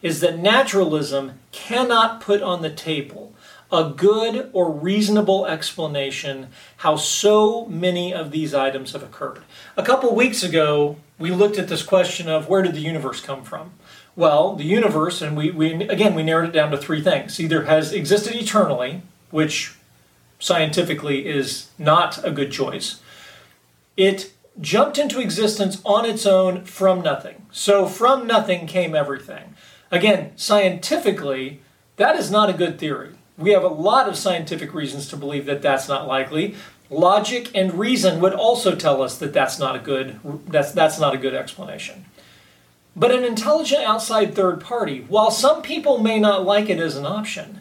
is 0.00 0.20
that 0.20 0.38
naturalism 0.38 1.40
cannot 1.50 2.20
put 2.20 2.40
on 2.40 2.62
the 2.62 2.70
table 2.70 3.34
a 3.72 3.92
good 3.96 4.48
or 4.52 4.70
reasonable 4.70 5.44
explanation 5.46 6.46
how 6.76 6.94
so 6.94 7.66
many 7.66 8.14
of 8.14 8.30
these 8.30 8.54
items 8.54 8.92
have 8.92 9.02
occurred. 9.02 9.40
A 9.76 9.82
couple 9.82 10.14
weeks 10.14 10.44
ago, 10.44 10.96
we 11.18 11.32
looked 11.32 11.58
at 11.58 11.66
this 11.66 11.82
question 11.82 12.28
of 12.28 12.48
where 12.48 12.62
did 12.62 12.74
the 12.74 12.80
universe 12.80 13.20
come 13.20 13.42
from? 13.42 13.72
Well, 14.14 14.54
the 14.54 14.62
universe, 14.62 15.20
and 15.20 15.36
we, 15.36 15.50
we 15.50 15.72
again 15.72 16.14
we 16.14 16.22
narrowed 16.22 16.50
it 16.50 16.52
down 16.52 16.70
to 16.70 16.78
three 16.78 17.02
things: 17.02 17.40
either 17.40 17.64
has 17.64 17.92
existed 17.92 18.36
eternally, 18.36 19.02
which 19.32 19.74
scientifically 20.38 21.26
is 21.26 21.70
not 21.76 22.24
a 22.24 22.30
good 22.30 22.52
choice. 22.52 23.00
It 23.96 24.32
jumped 24.60 24.98
into 24.98 25.20
existence 25.20 25.80
on 25.84 26.04
its 26.04 26.26
own 26.26 26.64
from 26.64 27.00
nothing. 27.00 27.46
So 27.50 27.86
from 27.86 28.26
nothing 28.26 28.66
came 28.66 28.94
everything. 28.94 29.54
Again, 29.90 30.32
scientifically, 30.36 31.60
that 31.96 32.16
is 32.16 32.30
not 32.30 32.50
a 32.50 32.54
good 32.54 32.78
theory. 32.78 33.14
We 33.36 33.50
have 33.50 33.64
a 33.64 33.68
lot 33.68 34.08
of 34.08 34.16
scientific 34.16 34.74
reasons 34.74 35.08
to 35.08 35.16
believe 35.16 35.46
that 35.46 35.62
that's 35.62 35.88
not 35.88 36.06
likely. 36.06 36.54
Logic 36.90 37.50
and 37.54 37.74
reason 37.74 38.20
would 38.20 38.34
also 38.34 38.74
tell 38.74 39.02
us 39.02 39.16
that 39.18 39.32
that's 39.32 39.58
not 39.58 39.76
a 39.76 39.78
good 39.78 40.20
that's 40.46 40.72
that's 40.72 40.98
not 40.98 41.14
a 41.14 41.18
good 41.18 41.34
explanation. 41.34 42.04
But 42.96 43.12
an 43.12 43.24
intelligent 43.24 43.82
outside 43.84 44.34
third 44.34 44.60
party, 44.60 45.04
while 45.08 45.30
some 45.30 45.62
people 45.62 45.98
may 45.98 46.18
not 46.18 46.44
like 46.44 46.68
it 46.68 46.80
as 46.80 46.96
an 46.96 47.06
option, 47.06 47.60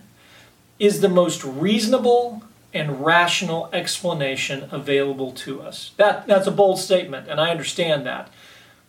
is 0.79 1.01
the 1.01 1.09
most 1.09 1.43
reasonable 1.43 2.43
and 2.73 3.03
rational 3.03 3.69
explanation 3.73 4.67
available 4.71 5.31
to 5.31 5.61
us. 5.61 5.91
That, 5.97 6.27
that's 6.27 6.47
a 6.47 6.51
bold 6.51 6.79
statement, 6.79 7.27
and 7.27 7.39
I 7.39 7.49
understand 7.49 8.05
that. 8.05 8.31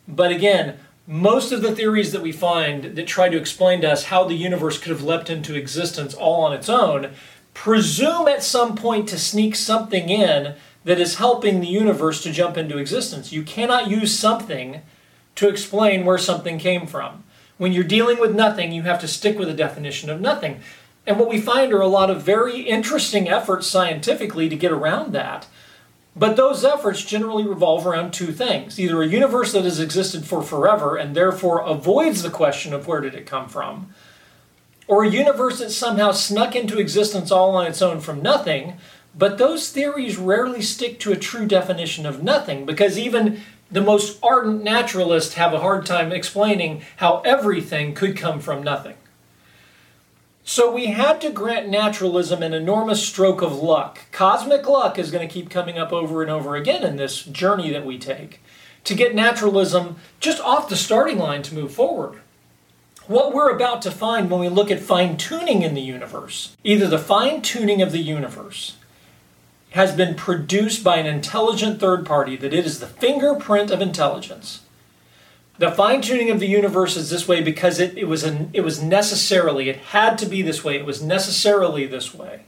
But 0.07 0.31
again, 0.31 0.79
most 1.07 1.51
of 1.51 1.63
the 1.63 1.75
theories 1.75 2.13
that 2.13 2.23
we 2.23 2.33
find 2.33 2.97
that 2.97 3.07
try 3.07 3.29
to 3.29 3.37
explain 3.37 3.81
to 3.81 3.91
us 3.91 4.05
how 4.05 4.25
the 4.25 4.35
universe 4.35 4.79
could 4.79 4.91
have 4.91 5.03
leapt 5.03 5.31
into 5.31 5.57
existence 5.57 6.15
all 6.15 6.43
on 6.43 6.53
its 6.53 6.69
own 6.69 7.13
presume 7.55 8.29
at 8.29 8.43
some 8.43 8.77
point 8.77 9.09
to 9.09 9.19
sneak 9.19 9.57
something 9.57 10.09
in 10.09 10.55
that 10.85 11.01
is 11.01 11.17
helping 11.17 11.61
the 11.61 11.67
universe 11.67 12.23
to 12.23 12.33
jump 12.33 12.57
into 12.57 12.79
existence. 12.79 13.33
You 13.33 13.43
cannot 13.43 13.91
use 13.91 14.17
something 14.17 14.83
to 15.35 15.49
explain 15.49 16.05
where 16.05 16.19
something 16.19 16.59
came 16.59 16.87
from. 16.87 17.25
When 17.59 17.73
you're 17.73 17.85
dealing 17.85 18.19
with 18.19 18.35
nothing, 18.35 18.73
you 18.73 18.83
have 18.83 19.01
to 19.01 19.09
stick 19.09 19.39
with 19.39 19.49
a 19.49 19.55
definition 19.55 20.09
of 20.11 20.21
nothing. 20.21 20.61
And 21.07 21.19
what 21.19 21.29
we 21.29 21.41
find 21.41 21.73
are 21.73 21.81
a 21.81 21.89
lot 21.89 22.11
of 22.11 22.23
very 22.23 22.61
interesting 22.61 23.29
efforts 23.29 23.67
scientifically 23.67 24.49
to 24.49 24.57
get 24.57 24.73
around 24.73 25.13
that. 25.13 25.47
But 26.15 26.37
those 26.37 26.65
efforts 26.65 27.05
generally 27.05 27.47
revolve 27.47 27.87
around 27.87 28.13
two 28.13 28.33
things 28.33 28.79
either 28.79 29.03
a 29.03 29.07
universe 29.07 29.53
that 29.53 29.65
has 29.65 29.81
existed 29.81 30.25
for 30.25 30.43
forever 30.43 30.97
and 30.97 31.15
therefore 31.15 31.61
avoids 31.61 32.23
the 32.23 32.31
question 32.31 32.75
of 32.75 32.87
where 32.87 33.01
did 33.01 33.15
it 33.15 33.27
come 33.27 33.49
from, 33.49 33.95
or 34.89 35.05
a 35.05 35.11
universe 35.11 35.61
that 35.61 35.71
somehow 35.71 36.11
snuck 36.11 36.57
into 36.57 36.79
existence 36.79 37.31
all 37.31 37.55
on 37.55 37.67
its 37.67 37.81
own 37.81 38.01
from 38.01 38.23
nothing. 38.23 38.75
But 39.17 39.39
those 39.39 39.71
theories 39.71 40.17
rarely 40.17 40.63
stick 40.63 41.01
to 41.01 41.13
a 41.13 41.17
true 41.17 41.47
definition 41.47 42.07
of 42.07 42.23
nothing 42.23 42.67
because 42.67 42.99
even 42.99 43.41
the 43.71 43.81
most 43.81 44.19
ardent 44.23 44.65
naturalists 44.65 45.35
have 45.35 45.55
a 45.55 45.61
hard 45.61 45.87
time 45.87 46.13
explaining 46.13 46.83
how 46.97 47.21
everything 47.21 47.95
could 47.95 48.17
come 48.17 48.41
from 48.41 48.63
nothing. 48.63 48.95
So 50.51 50.69
we 50.69 50.87
had 50.87 51.21
to 51.21 51.31
grant 51.31 51.69
naturalism 51.69 52.43
an 52.43 52.53
enormous 52.53 53.07
stroke 53.07 53.41
of 53.41 53.63
luck. 53.63 54.01
Cosmic 54.11 54.69
luck 54.69 54.99
is 54.99 55.13
going 55.13 55.27
to 55.27 55.33
keep 55.33 55.49
coming 55.49 55.79
up 55.79 55.93
over 55.93 56.23
and 56.23 56.31
over 56.31 56.57
again 56.57 56.83
in 56.83 56.97
this 56.97 57.23
journey 57.23 57.71
that 57.71 57.87
we 57.87 58.01
take 58.01 58.43
to 58.83 58.97
get 58.97 59.15
naturalism 59.15 59.95
just 60.19 60.43
off 60.43 60.69
the 60.69 60.75
starting 60.75 61.19
line 61.19 61.45
to 61.45 61.55
move 61.55 61.73
forward. 61.73 62.19
What 63.07 63.33
we're 63.33 63.55
about 63.55 63.81
to 63.83 63.93
find 63.93 64.29
when 64.29 64.41
we 64.41 64.49
look 64.49 64.73
at 64.73 64.81
fine 64.81 65.17
tuning 65.17 65.63
in 65.63 65.75
the 65.75 65.81
universe, 65.81 66.57
either 66.65 66.89
the 66.89 66.99
fine 66.99 67.43
tuning 67.43 67.81
of 67.81 67.93
the 67.93 68.03
universe 68.03 68.77
has 69.71 69.95
been 69.95 70.17
produced 70.17 70.83
by 70.83 70.97
an 70.97 71.07
intelligent 71.07 71.79
third 71.79 72.05
party, 72.05 72.35
that 72.35 72.53
it 72.53 72.67
is 72.67 72.81
the 72.81 72.89
fingerprint 72.89 73.71
of 73.71 73.81
intelligence. 73.81 74.63
The 75.61 75.71
fine 75.71 76.01
tuning 76.01 76.31
of 76.31 76.41
the 76.41 76.47
universe 76.47 76.97
is 76.97 77.11
this 77.11 77.29
way 77.29 77.43
because 77.43 77.79
it, 77.79 77.99
it, 77.99 78.09
was 78.09 78.25
an, 78.25 78.49
it 78.55 78.63
was 78.63 78.83
necessarily, 78.83 79.69
it 79.69 79.77
had 79.77 80.17
to 80.17 80.25
be 80.27 80.41
this 80.41 80.65
way, 80.65 80.77
it 80.77 80.87
was 80.87 81.03
necessarily 81.03 81.85
this 81.85 82.15
way. 82.15 82.45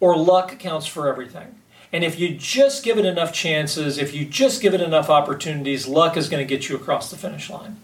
Or 0.00 0.16
luck 0.16 0.52
accounts 0.52 0.88
for 0.88 1.06
everything. 1.06 1.54
And 1.92 2.02
if 2.02 2.18
you 2.18 2.34
just 2.34 2.82
give 2.82 2.98
it 2.98 3.06
enough 3.06 3.32
chances, 3.32 3.98
if 3.98 4.12
you 4.12 4.24
just 4.24 4.62
give 4.62 4.74
it 4.74 4.80
enough 4.80 5.08
opportunities, 5.08 5.86
luck 5.86 6.16
is 6.16 6.28
going 6.28 6.44
to 6.44 6.56
get 6.56 6.68
you 6.68 6.74
across 6.74 7.08
the 7.08 7.16
finish 7.16 7.48
line. 7.48 7.76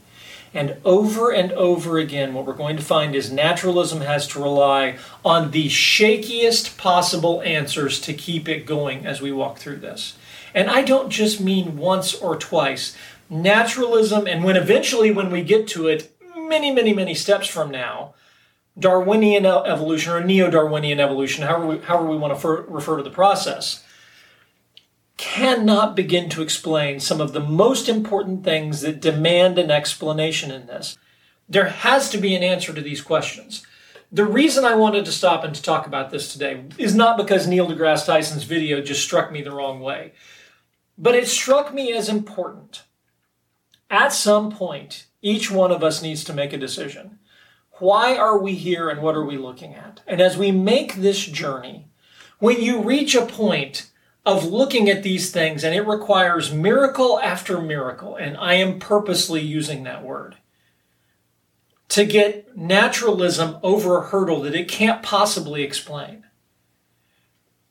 And 0.52 0.78
over 0.84 1.30
and 1.30 1.52
over 1.52 1.96
again, 1.98 2.34
what 2.34 2.46
we're 2.46 2.54
going 2.54 2.76
to 2.76 2.82
find 2.82 3.14
is 3.14 3.30
naturalism 3.30 4.00
has 4.00 4.26
to 4.28 4.42
rely 4.42 4.98
on 5.24 5.52
the 5.52 5.68
shakiest 5.68 6.76
possible 6.76 7.40
answers 7.42 8.00
to 8.00 8.14
keep 8.14 8.48
it 8.48 8.66
going 8.66 9.06
as 9.06 9.22
we 9.22 9.30
walk 9.30 9.58
through 9.58 9.76
this. 9.76 10.16
And 10.52 10.68
I 10.68 10.82
don't 10.82 11.10
just 11.10 11.40
mean 11.40 11.76
once 11.76 12.16
or 12.16 12.34
twice. 12.34 12.96
Naturalism, 13.30 14.26
and 14.26 14.42
when 14.42 14.56
eventually, 14.56 15.12
when 15.12 15.30
we 15.30 15.42
get 15.42 15.68
to 15.68 15.86
it, 15.86 16.12
many, 16.36 16.72
many, 16.72 16.92
many 16.92 17.14
steps 17.14 17.46
from 17.46 17.70
now, 17.70 18.14
Darwinian 18.76 19.46
evolution 19.46 20.12
or 20.12 20.24
neo 20.24 20.50
Darwinian 20.50 20.98
evolution, 20.98 21.44
however 21.44 21.66
we, 21.66 21.78
however 21.78 22.08
we 22.08 22.16
want 22.16 22.32
to 22.32 22.48
refer, 22.48 22.62
refer 22.62 22.96
to 22.96 23.02
the 23.02 23.10
process, 23.10 23.84
cannot 25.16 25.94
begin 25.94 26.28
to 26.30 26.42
explain 26.42 26.98
some 26.98 27.20
of 27.20 27.32
the 27.32 27.40
most 27.40 27.88
important 27.88 28.42
things 28.42 28.80
that 28.80 29.00
demand 29.00 29.58
an 29.58 29.70
explanation 29.70 30.50
in 30.50 30.66
this. 30.66 30.98
There 31.48 31.68
has 31.68 32.10
to 32.10 32.18
be 32.18 32.34
an 32.34 32.42
answer 32.42 32.72
to 32.72 32.80
these 32.80 33.02
questions. 33.02 33.64
The 34.10 34.24
reason 34.24 34.64
I 34.64 34.74
wanted 34.74 35.04
to 35.04 35.12
stop 35.12 35.44
and 35.44 35.54
to 35.54 35.62
talk 35.62 35.86
about 35.86 36.10
this 36.10 36.32
today 36.32 36.64
is 36.78 36.96
not 36.96 37.16
because 37.16 37.46
Neil 37.46 37.68
deGrasse 37.68 38.06
Tyson's 38.06 38.42
video 38.42 38.80
just 38.80 39.02
struck 39.02 39.30
me 39.30 39.42
the 39.42 39.52
wrong 39.52 39.80
way, 39.80 40.14
but 40.98 41.14
it 41.14 41.28
struck 41.28 41.72
me 41.72 41.92
as 41.92 42.08
important. 42.08 42.82
At 43.90 44.12
some 44.12 44.52
point, 44.52 45.06
each 45.20 45.50
one 45.50 45.72
of 45.72 45.82
us 45.82 46.00
needs 46.00 46.22
to 46.24 46.32
make 46.32 46.52
a 46.52 46.58
decision. 46.58 47.18
Why 47.80 48.16
are 48.16 48.38
we 48.38 48.54
here 48.54 48.88
and 48.88 49.02
what 49.02 49.16
are 49.16 49.24
we 49.24 49.36
looking 49.36 49.74
at? 49.74 50.02
And 50.06 50.20
as 50.20 50.36
we 50.36 50.52
make 50.52 50.94
this 50.94 51.24
journey, 51.26 51.88
when 52.38 52.62
you 52.62 52.82
reach 52.82 53.14
a 53.14 53.26
point 53.26 53.90
of 54.24 54.44
looking 54.44 54.88
at 54.88 55.02
these 55.02 55.32
things, 55.32 55.64
and 55.64 55.74
it 55.74 55.86
requires 55.86 56.52
miracle 56.52 57.18
after 57.20 57.60
miracle, 57.60 58.16
and 58.16 58.36
I 58.36 58.54
am 58.54 58.78
purposely 58.78 59.40
using 59.40 59.82
that 59.84 60.04
word, 60.04 60.36
to 61.88 62.04
get 62.04 62.56
naturalism 62.56 63.56
over 63.62 63.98
a 63.98 64.06
hurdle 64.08 64.42
that 64.42 64.54
it 64.54 64.68
can't 64.68 65.02
possibly 65.02 65.62
explain. 65.62 66.24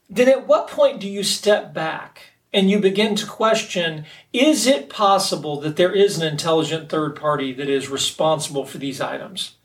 Then 0.10 0.28
at 0.28 0.48
what 0.48 0.68
point 0.68 1.00
do 1.00 1.08
you 1.08 1.24
step 1.24 1.74
back 1.74 2.29
and 2.52 2.70
you 2.70 2.80
begin 2.80 3.16
to 3.16 3.26
question 3.26 4.06
is 4.34 4.66
it 4.66 4.90
possible 4.90 5.60
that 5.62 5.76
there 5.76 5.94
is 5.94 6.18
an 6.18 6.28
intelligent 6.28 6.90
third 6.90 7.16
party 7.16 7.54
that 7.54 7.70
is 7.70 7.90
responsible 7.90 8.66
for 8.66 8.78
these 8.78 9.02
items? 9.02 9.56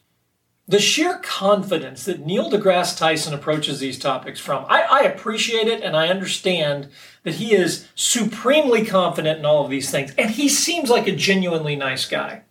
the 0.67 0.79
sheer 0.79 1.19
confidence 1.19 2.05
that 2.05 2.25
Neil 2.25 2.51
deGrasse 2.51 2.97
Tyson 2.97 3.35
approaches 3.35 3.81
these 3.81 3.99
topics 3.99 4.41
from, 4.41 4.65
I, 4.69 4.83
I, 4.83 5.01
appreciate 5.01 5.69
it 5.69 5.83
and 5.83 5.95
I 5.95 6.09
understand 6.09 6.89
that 7.23 7.35
he 7.35 7.55
is 7.55 7.87
supremely 7.95 8.85
confident 8.85 9.39
in 9.39 9.45
all 9.45 9.65
of 9.65 9.71
these 9.71 9.91
things. 9.91 10.15
And 10.17 10.31
he 10.31 10.49
seems 10.49 10.89
like 10.89 11.07
a 11.07 11.15
genuinely 11.15 11.77
nice 11.77 12.07
guy. 12.07 12.43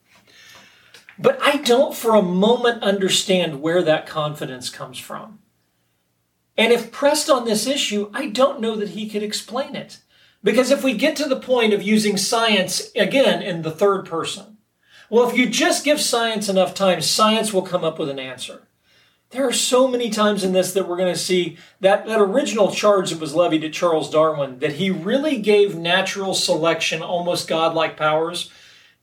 But 1.17 1.39
I 1.41 1.57
don't 1.57 1.95
for 1.95 2.15
a 2.15 2.21
moment 2.21 2.83
understand 2.83 3.61
where 3.61 3.81
that 3.81 4.05
confidence 4.05 4.69
comes 4.69 4.99
from. 4.99 5.39
And 6.55 6.71
if 6.71 6.91
pressed 6.91 7.31
on 7.31 7.45
this 7.45 7.65
issue, 7.65 8.11
I 8.13 8.27
don't 8.27 8.61
know 8.61 8.75
that 8.75 8.89
he 8.89 9.09
could 9.09 9.23
explain 9.23 9.75
it. 9.75 9.99
Because 10.43 10.71
if 10.71 10.83
we 10.83 10.93
get 10.93 11.15
to 11.17 11.27
the 11.27 11.39
point 11.39 11.73
of 11.73 11.81
using 11.81 12.17
science, 12.17 12.91
again, 12.95 13.41
in 13.41 13.61
the 13.61 13.71
third 13.71 14.05
person, 14.05 14.57
well, 15.09 15.29
if 15.29 15.37
you 15.37 15.47
just 15.47 15.85
give 15.85 16.01
science 16.01 16.49
enough 16.49 16.73
time, 16.73 17.01
science 17.01 17.53
will 17.53 17.61
come 17.61 17.83
up 17.83 17.99
with 17.99 18.09
an 18.09 18.19
answer. 18.19 18.67
There 19.29 19.47
are 19.47 19.53
so 19.53 19.87
many 19.87 20.09
times 20.09 20.43
in 20.43 20.53
this 20.53 20.73
that 20.73 20.87
we're 20.87 20.97
going 20.97 21.13
to 21.13 21.19
see 21.19 21.57
that, 21.79 22.05
that 22.05 22.21
original 22.21 22.71
charge 22.71 23.09
that 23.09 23.19
was 23.19 23.33
levied 23.33 23.63
at 23.63 23.73
Charles 23.73 24.09
Darwin, 24.09 24.59
that 24.59 24.73
he 24.73 24.91
really 24.91 25.37
gave 25.37 25.75
natural 25.75 26.35
selection 26.35 27.01
almost 27.01 27.47
godlike 27.47 27.97
powers. 27.97 28.51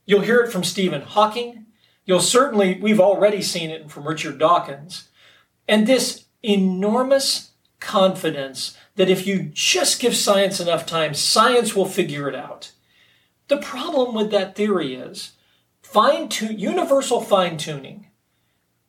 You'll 0.05 0.21
hear 0.21 0.39
it 0.39 0.51
from 0.51 0.63
Stephen 0.63 1.01
Hawking. 1.01 1.65
You'll 2.05 2.21
certainly, 2.21 2.79
we've 2.81 2.99
already 2.99 3.41
seen 3.41 3.69
it 3.69 3.91
from 3.91 4.07
Richard 4.07 4.37
Dawkins. 4.37 5.09
And 5.67 5.85
this 5.85 6.25
enormous 6.43 7.50
confidence 7.81 8.77
that 8.95 9.09
if 9.09 9.27
you 9.27 9.51
just 9.53 9.99
give 9.99 10.15
science 10.15 10.59
enough 10.61 10.85
time, 10.85 11.13
science 11.13 11.75
will 11.75 11.85
figure 11.85 12.29
it 12.29 12.35
out. 12.35 12.71
The 13.49 13.57
problem 13.57 14.15
with 14.15 14.31
that 14.31 14.55
theory 14.55 14.95
is 14.95 15.33
fine 15.81 16.29
tune, 16.29 16.57
universal 16.57 17.19
fine 17.19 17.57
tuning 17.57 18.07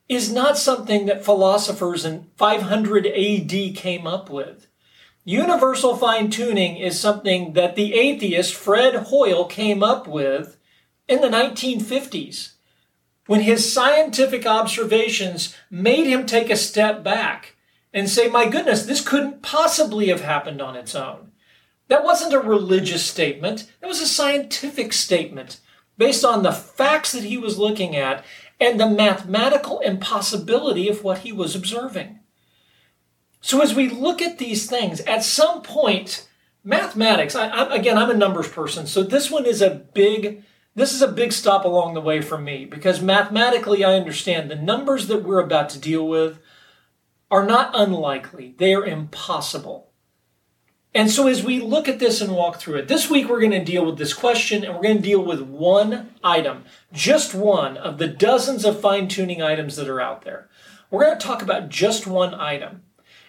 is 0.08 0.32
not 0.32 0.58
something 0.58 1.06
that 1.06 1.24
philosophers 1.24 2.04
in 2.04 2.26
500 2.36 3.06
AD 3.06 3.74
came 3.74 4.06
up 4.06 4.28
with. 4.30 4.68
Universal 5.24 5.96
fine 5.96 6.30
tuning 6.30 6.76
is 6.76 6.98
something 6.98 7.54
that 7.54 7.76
the 7.76 7.94
atheist 7.94 8.54
Fred 8.54 8.94
Hoyle 8.94 9.44
came 9.44 9.82
up 9.82 10.06
with 10.06 10.58
in 11.08 11.20
the 11.20 11.28
1950s 11.28 12.52
when 13.26 13.40
his 13.40 13.72
scientific 13.72 14.46
observations 14.46 15.56
made 15.70 16.06
him 16.06 16.26
take 16.26 16.50
a 16.50 16.56
step 16.56 17.02
back 17.02 17.56
and 17.92 18.08
say, 18.08 18.28
my 18.28 18.48
goodness, 18.48 18.84
this 18.84 19.06
couldn't 19.06 19.42
possibly 19.42 20.08
have 20.08 20.22
happened 20.22 20.62
on 20.62 20.76
its 20.76 20.94
own. 20.94 21.32
That 21.88 22.04
wasn't 22.04 22.34
a 22.34 22.40
religious 22.40 23.04
statement. 23.04 23.70
It 23.82 23.86
was 23.86 24.00
a 24.00 24.06
scientific 24.06 24.92
statement 24.92 25.60
based 25.98 26.24
on 26.24 26.42
the 26.42 26.52
facts 26.52 27.12
that 27.12 27.24
he 27.24 27.36
was 27.36 27.58
looking 27.58 27.94
at 27.94 28.24
and 28.58 28.78
the 28.78 28.88
mathematical 28.88 29.80
impossibility 29.80 30.88
of 30.88 31.04
what 31.04 31.18
he 31.18 31.32
was 31.32 31.54
observing. 31.54 32.20
So, 33.40 33.60
as 33.60 33.74
we 33.74 33.88
look 33.88 34.22
at 34.22 34.38
these 34.38 34.70
things, 34.70 35.00
at 35.00 35.24
some 35.24 35.62
point, 35.62 36.28
mathematics, 36.62 37.34
I, 37.34 37.48
I, 37.48 37.74
again, 37.74 37.98
I'm 37.98 38.10
a 38.10 38.14
numbers 38.14 38.48
person, 38.48 38.86
so 38.86 39.02
this 39.02 39.30
one 39.30 39.46
is 39.46 39.60
a 39.60 39.70
big. 39.70 40.44
This 40.74 40.94
is 40.94 41.02
a 41.02 41.08
big 41.08 41.32
stop 41.32 41.66
along 41.66 41.92
the 41.92 42.00
way 42.00 42.22
for 42.22 42.38
me 42.38 42.64
because 42.64 43.02
mathematically 43.02 43.84
I 43.84 43.92
understand 43.92 44.50
the 44.50 44.56
numbers 44.56 45.06
that 45.08 45.22
we're 45.22 45.44
about 45.44 45.68
to 45.70 45.78
deal 45.78 46.08
with 46.08 46.38
are 47.32 47.46
not 47.46 47.70
unlikely. 47.72 48.54
They 48.58 48.74
are 48.74 48.84
impossible. 48.84 49.88
And 50.94 51.10
so, 51.10 51.26
as 51.26 51.42
we 51.42 51.58
look 51.58 51.88
at 51.88 51.98
this 51.98 52.20
and 52.20 52.36
walk 52.36 52.60
through 52.60 52.76
it, 52.76 52.88
this 52.88 53.08
week 53.08 53.26
we're 53.26 53.40
going 53.40 53.52
to 53.52 53.64
deal 53.64 53.86
with 53.86 53.96
this 53.96 54.12
question 54.12 54.62
and 54.62 54.74
we're 54.74 54.82
going 54.82 54.98
to 54.98 55.02
deal 55.02 55.24
with 55.24 55.40
one 55.40 56.10
item, 56.22 56.64
just 56.92 57.34
one 57.34 57.78
of 57.78 57.96
the 57.96 58.06
dozens 58.06 58.66
of 58.66 58.78
fine 58.78 59.08
tuning 59.08 59.40
items 59.40 59.76
that 59.76 59.88
are 59.88 60.02
out 60.02 60.22
there. 60.22 60.50
We're 60.90 61.06
going 61.06 61.18
to 61.18 61.26
talk 61.26 61.40
about 61.40 61.70
just 61.70 62.06
one 62.06 62.34
item 62.34 62.82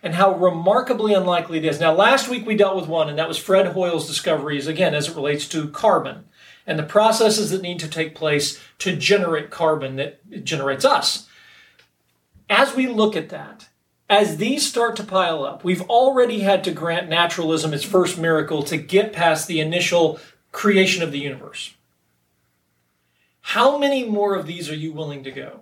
and 0.03 0.15
how 0.15 0.35
remarkably 0.35 1.13
unlikely 1.13 1.59
it 1.59 1.65
is. 1.65 1.79
Now, 1.79 1.93
last 1.93 2.27
week 2.27 2.45
we 2.45 2.57
dealt 2.57 2.75
with 2.75 2.89
one, 2.89 3.07
and 3.07 3.17
that 3.17 3.29
was 3.29 3.37
Fred 3.37 3.67
Hoyle's 3.67 4.05
discoveries, 4.05 4.67
again, 4.67 4.93
as 4.93 5.07
it 5.07 5.15
relates 5.15 5.47
to 5.47 5.69
carbon 5.69 6.25
and 6.67 6.77
the 6.77 6.83
processes 6.83 7.51
that 7.51 7.61
need 7.61 7.79
to 7.79 7.87
take 7.87 8.15
place 8.15 8.61
to 8.79 8.97
generate 8.97 9.49
carbon 9.49 9.95
that 9.95 10.43
generates 10.43 10.83
us. 10.83 11.29
As 12.49 12.75
we 12.75 12.87
look 12.87 13.15
at 13.15 13.29
that, 13.29 13.69
as 14.13 14.37
these 14.37 14.63
start 14.63 14.95
to 14.95 15.03
pile 15.03 15.43
up, 15.43 15.63
we've 15.63 15.81
already 15.89 16.41
had 16.41 16.63
to 16.63 16.71
grant 16.71 17.09
naturalism 17.09 17.73
its 17.73 17.83
first 17.83 18.15
miracle 18.15 18.61
to 18.61 18.77
get 18.77 19.11
past 19.11 19.47
the 19.47 19.59
initial 19.59 20.19
creation 20.51 21.01
of 21.01 21.11
the 21.11 21.17
universe. 21.17 21.73
How 23.41 23.79
many 23.79 24.07
more 24.07 24.35
of 24.35 24.45
these 24.45 24.69
are 24.69 24.75
you 24.75 24.93
willing 24.93 25.23
to 25.23 25.31
go? 25.31 25.61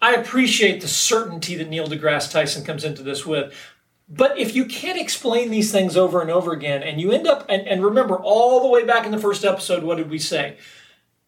I 0.00 0.14
appreciate 0.14 0.80
the 0.80 0.88
certainty 0.88 1.54
that 1.56 1.68
Neil 1.68 1.86
deGrasse 1.86 2.32
Tyson 2.32 2.64
comes 2.64 2.82
into 2.82 3.02
this 3.02 3.26
with. 3.26 3.52
But 4.08 4.38
if 4.38 4.56
you 4.56 4.64
can't 4.64 4.98
explain 4.98 5.50
these 5.50 5.70
things 5.70 5.98
over 5.98 6.22
and 6.22 6.30
over 6.30 6.52
again, 6.52 6.82
and 6.82 6.98
you 6.98 7.12
end 7.12 7.26
up, 7.26 7.44
and, 7.46 7.68
and 7.68 7.84
remember 7.84 8.16
all 8.16 8.62
the 8.62 8.68
way 8.68 8.86
back 8.86 9.04
in 9.04 9.12
the 9.12 9.18
first 9.18 9.44
episode, 9.44 9.82
what 9.82 9.98
did 9.98 10.08
we 10.08 10.18
say? 10.18 10.56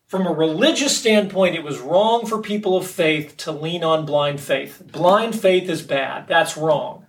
From 0.08 0.26
a 0.26 0.32
religious 0.32 0.96
standpoint, 0.96 1.54
it 1.54 1.62
was 1.62 1.80
wrong 1.80 2.24
for 2.24 2.40
people 2.40 2.78
of 2.78 2.86
faith 2.86 3.36
to 3.38 3.52
lean 3.52 3.84
on 3.84 4.06
blind 4.06 4.40
faith. 4.40 4.82
Blind 4.90 5.38
faith 5.38 5.68
is 5.68 5.82
bad. 5.82 6.26
That's 6.26 6.56
wrong. 6.56 7.04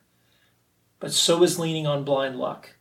But 1.00 1.13
so 1.13 1.41
is 1.44 1.58
leaning 1.58 1.88
on 1.88 2.03
blind 2.03 2.36
luck. 2.38 2.75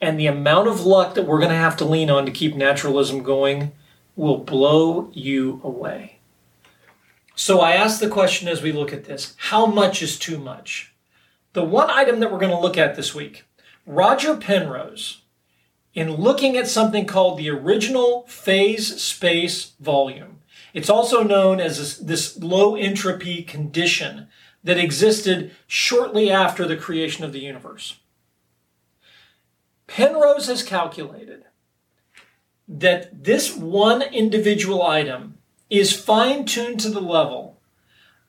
And 0.00 0.18
the 0.18 0.26
amount 0.26 0.66
of 0.66 0.84
luck 0.84 1.14
that 1.14 1.22
we're 1.22 1.38
going 1.38 1.50
to 1.50 1.56
have 1.56 1.76
to 1.76 1.84
lean 1.84 2.10
on 2.10 2.26
to 2.26 2.32
keep 2.32 2.56
naturalism 2.56 3.22
going 3.22 3.70
will 4.16 4.38
blow 4.38 5.08
you 5.12 5.60
away. 5.62 6.18
So 7.36 7.60
I 7.60 7.72
ask 7.72 8.00
the 8.00 8.08
question 8.08 8.48
as 8.48 8.60
we 8.60 8.72
look 8.72 8.92
at 8.92 9.04
this 9.04 9.36
how 9.36 9.66
much 9.66 10.02
is 10.02 10.18
too 10.18 10.38
much? 10.38 10.94
The 11.52 11.62
one 11.62 11.90
item 11.90 12.18
that 12.18 12.32
we're 12.32 12.40
going 12.40 12.50
to 12.50 12.58
look 12.58 12.76
at 12.76 12.96
this 12.96 13.14
week, 13.14 13.44
Roger 13.86 14.36
Penrose, 14.36 15.21
in 15.94 16.14
looking 16.14 16.56
at 16.56 16.68
something 16.68 17.06
called 17.06 17.38
the 17.38 17.50
original 17.50 18.26
phase 18.26 19.00
space 19.00 19.72
volume. 19.80 20.40
It's 20.72 20.88
also 20.88 21.22
known 21.22 21.60
as 21.60 21.98
this, 21.98 22.38
low 22.38 22.76
entropy 22.76 23.42
condition 23.42 24.28
that 24.64 24.78
existed 24.78 25.52
shortly 25.66 26.30
after 26.30 26.66
the 26.66 26.76
creation 26.76 27.24
of 27.24 27.32
the 27.32 27.40
universe. 27.40 27.98
Penrose 29.86 30.46
has 30.46 30.62
calculated 30.62 31.44
that 32.66 33.24
this 33.24 33.54
one 33.54 34.00
individual 34.00 34.82
item 34.82 35.36
is 35.68 35.92
fine 35.92 36.46
tuned 36.46 36.80
to 36.80 36.88
the 36.88 37.00
level 37.00 37.60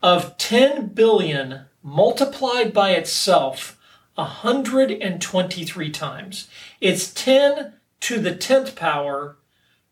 of 0.02 0.38
10 0.38 0.88
billion 0.88 1.62
multiplied 1.82 2.74
by 2.74 2.92
itself 2.92 3.80
123 4.16 5.90
times. 5.92 6.48
It's 6.80 7.14
10 7.14 7.74
to 8.02 8.20
the 8.20 8.36
10th 8.36 8.76
power 8.76 9.38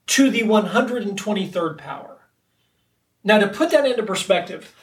to 0.07 0.29
the 0.29 0.43
123rd 0.43 1.77
power. 1.77 2.17
Now, 3.23 3.39
to 3.39 3.47
put 3.47 3.71
that 3.71 3.85
into 3.85 4.03
perspective, 4.03 4.75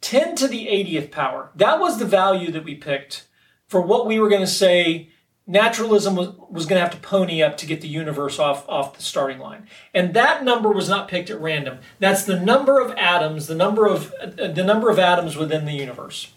10 0.00 0.36
to 0.36 0.48
the 0.48 0.66
80th 0.66 1.10
power, 1.10 1.50
that 1.54 1.80
was 1.80 1.98
the 1.98 2.04
value 2.04 2.50
that 2.50 2.64
we 2.64 2.74
picked 2.74 3.26
for 3.68 3.80
what 3.80 4.06
we 4.06 4.18
were 4.18 4.28
going 4.28 4.40
to 4.40 4.46
say 4.46 5.08
naturalism 5.46 6.14
was, 6.14 6.28
was 6.50 6.66
going 6.66 6.78
to 6.78 6.84
have 6.84 6.94
to 6.94 7.06
pony 7.08 7.42
up 7.42 7.56
to 7.58 7.66
get 7.66 7.80
the 7.80 7.88
universe 7.88 8.38
off, 8.38 8.68
off 8.68 8.96
the 8.96 9.02
starting 9.02 9.38
line. 9.38 9.66
And 9.92 10.14
that 10.14 10.44
number 10.44 10.70
was 10.70 10.88
not 10.88 11.08
picked 11.08 11.30
at 11.30 11.40
random. 11.40 11.78
That's 11.98 12.24
the 12.24 12.38
number 12.38 12.80
of 12.80 12.92
atoms, 12.92 13.46
the 13.46 13.54
number 13.54 13.86
of 13.86 14.12
the 14.36 14.64
number 14.64 14.90
of 14.90 14.98
atoms 14.98 15.36
within 15.36 15.64
the 15.64 15.72
universe. 15.72 16.32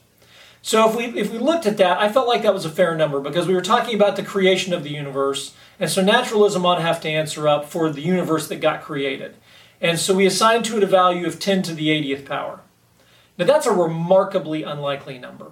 So 0.66 0.90
if 0.90 0.96
we 0.96 1.06
if 1.22 1.32
we 1.32 1.38
looked 1.38 1.68
at 1.68 1.78
that, 1.78 2.00
I 2.00 2.10
felt 2.12 2.28
like 2.28 2.42
that 2.42 2.52
was 2.56 2.66
a 2.66 2.72
fair 2.72 2.96
number 2.96 3.20
because 3.20 3.46
we 3.46 3.54
were 3.54 3.62
talking 3.62 3.94
about 3.94 4.16
the 4.16 4.24
creation 4.24 4.74
of 4.74 4.82
the 4.82 4.90
universe, 4.90 5.54
and 5.80 5.92
so 5.92 6.02
naturalism 6.02 6.66
ought 6.66 6.78
to 6.78 6.82
have 6.82 7.00
to 7.02 7.08
answer 7.08 7.48
up 7.48 7.66
for 7.66 7.92
the 7.92 8.02
universe 8.02 8.48
that 8.48 8.62
got 8.62 8.82
created. 8.82 9.36
And 9.80 10.00
so 10.00 10.16
we 10.16 10.26
assigned 10.26 10.66
to 10.66 10.78
it 10.78 10.82
a 10.82 10.88
value 10.88 11.28
of 11.28 11.40
10 11.40 11.62
to 11.62 11.76
the 11.76 11.90
80th 11.90 12.26
power. 12.26 12.62
Now 13.38 13.46
that's 13.46 13.68
a 13.68 13.72
remarkably 13.72 14.64
unlikely 14.64 15.20
number. 15.20 15.52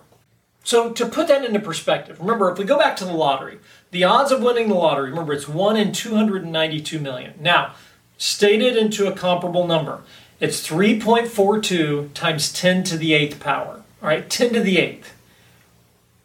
So 0.64 0.92
to 0.92 1.06
put 1.06 1.28
that 1.28 1.46
into 1.46 1.60
perspective, 1.60 2.20
remember 2.20 2.50
if 2.50 2.58
we 2.58 2.66
go 2.66 2.80
back 2.80 2.96
to 2.96 3.06
the 3.06 3.14
lottery, 3.14 3.60
the 3.92 4.06
odds 4.06 4.32
of 4.32 4.42
winning 4.42 4.68
the 4.68 4.74
lottery, 4.74 5.12
remember 5.12 5.34
it's 5.34 5.48
1 5.48 5.78
in 5.78 5.92
292 5.92 7.00
million. 7.00 7.36
Now, 7.40 7.76
stated 8.18 8.76
into 8.76 9.06
a 9.06 9.16
comparable 9.16 9.68
number, 9.68 10.02
it's 10.40 10.68
3.42 10.68 12.16
times 12.16 12.52
10 12.52 12.84
to 12.86 12.98
the 12.98 13.12
8th 13.12 13.40
power. 13.40 13.83
All 14.04 14.10
right, 14.10 14.30
10 14.30 14.52
to 14.54 14.60
the 14.60 14.76
8th. 14.76 15.06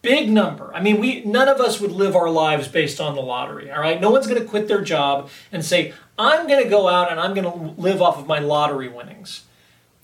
Big 0.02 0.28
number. 0.28 0.72
I 0.74 0.82
mean, 0.82 1.00
we 1.00 1.24
none 1.24 1.48
of 1.48 1.60
us 1.60 1.80
would 1.80 1.92
live 1.92 2.16
our 2.16 2.28
lives 2.28 2.66
based 2.66 3.00
on 3.00 3.14
the 3.14 3.20
lottery, 3.20 3.70
all 3.70 3.80
right? 3.80 4.00
No 4.00 4.10
one's 4.10 4.26
going 4.26 4.40
to 4.40 4.48
quit 4.48 4.66
their 4.66 4.80
job 4.80 5.30
and 5.52 5.64
say, 5.64 5.92
"I'm 6.18 6.46
going 6.46 6.62
to 6.62 6.68
go 6.68 6.88
out 6.88 7.10
and 7.10 7.20
I'm 7.20 7.34
going 7.34 7.44
to 7.44 7.80
live 7.80 8.00
off 8.00 8.18
of 8.18 8.26
my 8.26 8.38
lottery 8.38 8.88
winnings." 8.88 9.44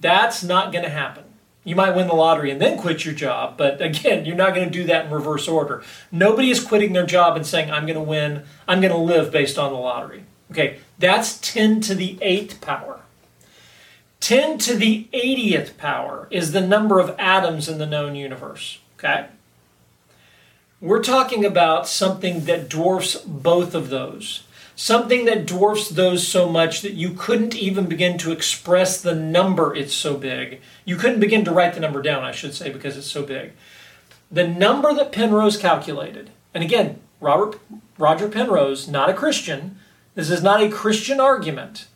That's 0.00 0.42
not 0.42 0.72
going 0.72 0.84
to 0.84 0.90
happen. 0.90 1.24
You 1.62 1.76
might 1.76 1.96
win 1.96 2.08
the 2.08 2.14
lottery 2.14 2.50
and 2.50 2.60
then 2.60 2.78
quit 2.78 3.04
your 3.04 3.14
job, 3.14 3.56
but 3.56 3.80
again, 3.80 4.26
you're 4.26 4.36
not 4.36 4.54
going 4.54 4.66
to 4.66 4.78
do 4.78 4.84
that 4.84 5.06
in 5.06 5.12
reverse 5.12 5.48
order. 5.48 5.82
Nobody 6.12 6.50
is 6.50 6.62
quitting 6.62 6.92
their 6.92 7.06
job 7.06 7.36
and 7.36 7.46
saying, 7.46 7.70
I'm 7.70 7.86
going 7.86 7.94
to 7.94 8.02
win, 8.02 8.42
I'm 8.68 8.80
going 8.80 8.92
to 8.92 8.98
live 8.98 9.32
based 9.32 9.58
on 9.58 9.72
the 9.72 9.78
lottery. 9.78 10.24
Okay, 10.50 10.78
that's 10.98 11.40
10 11.40 11.80
to 11.82 11.94
the 11.94 12.16
8th 12.16 12.60
power. 12.60 13.00
10 14.24 14.56
to 14.56 14.74
the 14.74 15.06
80th 15.12 15.76
power 15.76 16.28
is 16.30 16.52
the 16.52 16.66
number 16.66 16.98
of 16.98 17.14
atoms 17.18 17.68
in 17.68 17.76
the 17.76 17.84
known 17.84 18.14
universe. 18.14 18.78
Okay? 18.98 19.26
We're 20.80 21.02
talking 21.02 21.44
about 21.44 21.86
something 21.86 22.46
that 22.46 22.70
dwarfs 22.70 23.16
both 23.16 23.74
of 23.74 23.90
those 23.90 24.44
something 24.76 25.24
that 25.26 25.46
dwarfs 25.46 25.88
those 25.90 26.26
so 26.26 26.48
much 26.48 26.82
that 26.82 26.94
you 26.94 27.10
couldn't 27.10 27.54
even 27.54 27.86
begin 27.86 28.18
to 28.18 28.32
express 28.32 29.00
the 29.00 29.14
number, 29.14 29.74
it's 29.74 29.94
so 29.94 30.16
big. 30.16 30.60
You 30.84 30.96
couldn't 30.96 31.20
begin 31.20 31.44
to 31.44 31.52
write 31.52 31.74
the 31.74 31.80
number 31.80 32.02
down, 32.02 32.24
I 32.24 32.32
should 32.32 32.54
say, 32.54 32.70
because 32.70 32.96
it's 32.96 33.10
so 33.10 33.22
big. 33.22 33.52
The 34.30 34.48
number 34.48 34.92
that 34.94 35.12
Penrose 35.12 35.56
calculated, 35.56 36.30
and 36.52 36.64
again, 36.64 37.00
Robert, 37.20 37.60
Roger 37.98 38.28
Penrose, 38.28 38.88
not 38.88 39.08
a 39.08 39.14
Christian, 39.14 39.78
this 40.14 40.30
is 40.30 40.42
not 40.42 40.62
a 40.62 40.70
Christian 40.70 41.20
argument. 41.20 41.86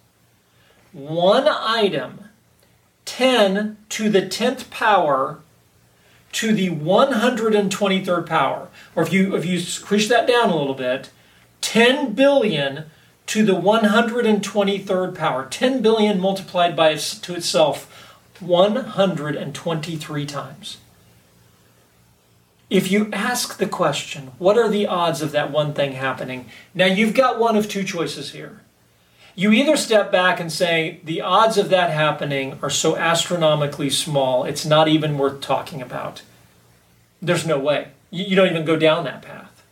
One 0.99 1.47
item, 1.47 2.25
10 3.05 3.77
to 3.91 4.11
the 4.11 4.23
10th 4.23 4.69
power 4.69 5.39
to 6.33 6.53
the 6.53 6.71
123rd 6.71 8.27
power. 8.27 8.69
Or 8.97 9.05
if 9.05 9.13
you 9.13 9.37
if 9.37 9.47
you 9.47 9.61
squish 9.61 10.09
that 10.09 10.27
down 10.27 10.51
a 10.51 10.57
little 10.57 10.75
bit, 10.75 11.11
10 11.61 12.15
billion 12.15 12.87
to 13.27 13.45
the 13.45 13.53
123rd 13.53 15.15
power. 15.15 15.47
10 15.49 15.83
billion 15.83 16.19
multiplied 16.19 16.75
by 16.75 16.97
to 16.97 17.35
itself 17.37 18.13
123 18.41 20.27
times. 20.27 20.79
If 22.69 22.91
you 22.91 23.09
ask 23.13 23.59
the 23.59 23.69
question, 23.69 24.33
what 24.39 24.59
are 24.59 24.69
the 24.69 24.89
odds 24.89 25.23
of 25.23 25.31
that 25.31 25.53
one 25.53 25.75
thing 25.75 25.93
happening? 25.93 26.47
Now 26.75 26.87
you've 26.87 27.15
got 27.15 27.39
one 27.39 27.57
of 27.57 27.69
two 27.69 27.85
choices 27.85 28.33
here. 28.33 28.63
You 29.39 29.53
either 29.53 29.77
step 29.77 30.11
back 30.11 30.41
and 30.41 30.51
say, 30.51 30.99
the 31.05 31.21
odds 31.21 31.59
of 31.59 31.69
that 31.69 31.93
happening 31.93 32.59
are 32.61 32.69
so 32.69 32.97
astronomically 32.97 33.89
small, 33.89 34.43
it's 34.43 34.67
not 34.67 34.89
even 34.89 35.17
worth 35.17 35.41
talking 35.41 35.81
about. 35.81 36.23
There's 37.23 37.47
no 37.47 37.57
way. 37.57 37.93
You 38.11 38.35
don't 38.35 38.51
even 38.51 38.65
go 38.65 38.75
down 38.75 39.05
that 39.05 39.23
path. 39.23 39.63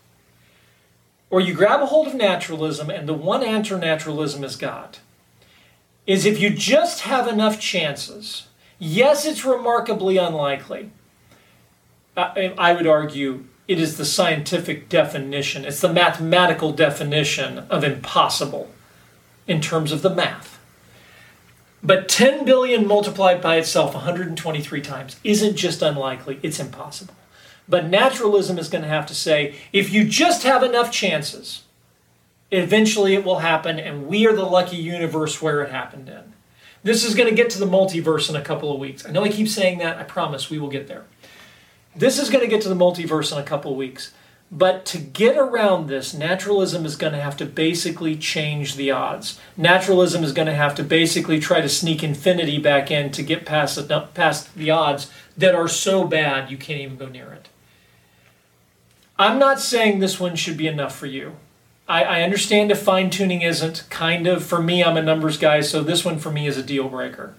Or 1.31 1.41
you 1.41 1.53
grab 1.53 1.83
a 1.83 1.87
hold 1.87 2.07
of 2.07 2.15
naturalism, 2.15 2.91
and 2.91 3.09
the 3.09 3.13
one 3.13 3.43
answer 3.43 3.77
naturalism 3.77 4.45
has 4.45 4.55
got 4.55 5.01
is 6.07 6.25
if 6.25 6.39
you 6.39 6.51
just 6.51 7.01
have 7.01 7.27
enough 7.27 7.59
chances, 7.59 8.47
yes, 8.79 9.27
it's 9.27 9.45
remarkably 9.45 10.17
unlikely. 10.17 10.93
I 12.17 12.73
would 12.73 12.87
argue 12.87 13.47
it 13.67 13.81
is 13.81 13.97
the 13.97 14.05
scientific 14.05 14.89
definition, 14.89 15.65
it's 15.65 15.81
the 15.81 15.93
mathematical 15.93 16.71
definition 16.71 17.59
of 17.69 17.83
impossible 17.83 18.71
in 19.47 19.61
terms 19.61 19.93
of 19.93 20.03
the 20.03 20.15
math. 20.15 20.59
But 21.83 22.09
10 22.09 22.45
billion 22.45 22.87
multiplied 22.87 23.41
by 23.41 23.57
itself 23.57 23.95
123 23.95 24.81
times 24.81 25.17
isn't 25.23 25.57
just 25.57 25.83
unlikely, 25.83 26.41
it's 26.43 26.59
impossible. 26.59 27.15
But 27.69 27.87
naturalism 27.87 28.59
is 28.59 28.69
going 28.69 28.83
to 28.83 28.89
have 28.89 29.07
to 29.07 29.15
say 29.15 29.55
if 29.73 29.93
you 29.93 30.05
just 30.05 30.43
have 30.43 30.63
enough 30.63 30.91
chances, 30.91 31.63
eventually 32.51 33.15
it 33.15 33.25
will 33.25 33.41
happen, 33.41 33.79
and 33.79 34.07
we 34.07 34.27
are 34.27 34.35
the 34.35 34.45
lucky 34.45 34.77
universe 34.77 35.43
where 35.43 35.63
it 35.63 35.71
happened 35.71 36.09
in. 36.09 36.33
This 36.83 37.05
is 37.05 37.15
going 37.15 37.29
to 37.29 37.35
get 37.35 37.51
to 37.51 37.59
the 37.59 37.67
multiverse 37.67 38.31
in 38.31 38.37
a 38.37 38.43
couple 38.43 38.73
of 38.73 38.79
weeks. 38.79 39.05
I 39.07 39.11
know 39.11 39.25
I 39.25 39.29
keep 39.29 39.49
saying 39.49 39.79
that, 39.79 39.99
I 39.99 40.05
promise 40.05 40.51
we 40.51 40.59
will 40.59 40.69
get 40.69 40.87
there. 40.87 41.05
This 41.97 42.19
is 42.19 42.31
going 42.31 42.45
to 42.45 42.51
get 42.51 42.63
to 42.63 42.69
the 42.69 42.77
multiverse 42.77 43.33
in 43.33 43.39
a 43.39 43.43
couple 43.43 43.73
of 43.73 43.77
weeks. 43.77 44.13
But 44.51 44.87
to 44.87 44.99
get 44.99 45.37
around 45.37 45.89
this, 45.89 46.15
naturalism 46.15 46.87
is 46.87 46.95
going 46.95 47.13
to 47.13 47.21
have 47.21 47.37
to 47.39 47.45
basically 47.47 48.17
change 48.17 48.77
the 48.77 48.93
odds. 48.93 49.41
Naturalism 49.57 50.23
is 50.23 50.33
going 50.33 50.47
to 50.47 50.55
have 50.55 50.77
to 50.77 50.85
basically 50.85 51.41
try 51.41 51.61
to 51.61 51.69
sneak 51.69 52.05
infinity 52.05 52.59
back 52.59 52.91
in 52.91 53.11
to 53.13 53.23
get 53.25 53.45
past 53.45 53.89
the, 53.89 54.01
past 54.15 54.55
the 54.55 54.71
odds 54.71 55.11
that 55.37 55.55
are 55.55 55.69
so 55.69 56.07
bad 56.07 56.51
you 56.51 56.57
can't 56.57 56.81
even 56.81 56.97
go 56.97 57.09
near 57.09 57.33
it. 57.33 57.49
I'm 59.19 59.39
not 59.39 59.61
saying 59.61 59.99
this 59.99 60.21
one 60.21 60.37
should 60.37 60.57
be 60.57 60.69
enough 60.69 60.95
for 60.95 61.07
you. 61.07 61.37
I, 61.89 62.05
I 62.05 62.23
understand 62.23 62.71
if 62.71 62.81
fine 62.81 63.11
tuning 63.11 63.43
isn't. 63.43 63.85
Kind 63.91 64.27
of, 64.27 64.45
for 64.45 64.63
me, 64.63 64.85
I'm 64.85 64.97
a 64.97 65.03
numbers 65.03 65.39
guy, 65.39 65.61
so 65.61 65.83
this 65.83 66.05
one 66.05 66.19
for 66.19 66.31
me 66.31 66.47
is 66.47 66.57
a 66.57 66.63
deal 66.63 66.89
breaker. 66.89 67.35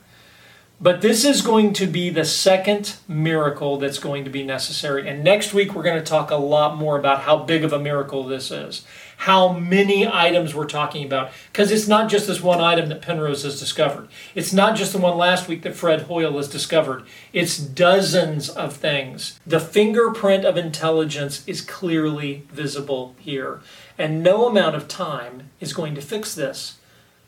But 0.79 1.01
this 1.01 1.25
is 1.25 1.41
going 1.41 1.73
to 1.73 1.87
be 1.87 2.11
the 2.11 2.23
second 2.23 2.97
miracle 3.07 3.77
that's 3.77 3.97
going 3.97 4.23
to 4.25 4.29
be 4.29 4.43
necessary. 4.43 5.09
And 5.09 5.23
next 5.23 5.51
week, 5.51 5.73
we're 5.73 5.81
going 5.81 5.97
to 5.97 6.05
talk 6.05 6.29
a 6.29 6.35
lot 6.35 6.77
more 6.77 6.99
about 6.99 7.21
how 7.21 7.37
big 7.37 7.63
of 7.63 7.73
a 7.73 7.79
miracle 7.79 8.23
this 8.23 8.51
is, 8.51 8.85
how 9.17 9.53
many 9.53 10.07
items 10.07 10.53
we're 10.53 10.67
talking 10.67 11.03
about. 11.03 11.31
Because 11.51 11.71
it's 11.71 11.87
not 11.87 12.11
just 12.11 12.27
this 12.27 12.43
one 12.43 12.61
item 12.61 12.89
that 12.89 13.01
Penrose 13.01 13.41
has 13.41 13.59
discovered, 13.59 14.07
it's 14.35 14.53
not 14.53 14.75
just 14.75 14.93
the 14.93 14.99
one 14.99 15.17
last 15.17 15.47
week 15.47 15.63
that 15.63 15.75
Fred 15.75 16.03
Hoyle 16.03 16.37
has 16.37 16.47
discovered, 16.47 17.03
it's 17.33 17.57
dozens 17.57 18.47
of 18.47 18.75
things. 18.75 19.39
The 19.47 19.59
fingerprint 19.59 20.45
of 20.45 20.57
intelligence 20.57 21.43
is 21.47 21.61
clearly 21.61 22.45
visible 22.51 23.15
here. 23.17 23.61
And 23.97 24.21
no 24.21 24.45
amount 24.45 24.75
of 24.75 24.87
time 24.87 25.49
is 25.59 25.73
going 25.73 25.95
to 25.95 26.01
fix 26.01 26.35
this. 26.35 26.76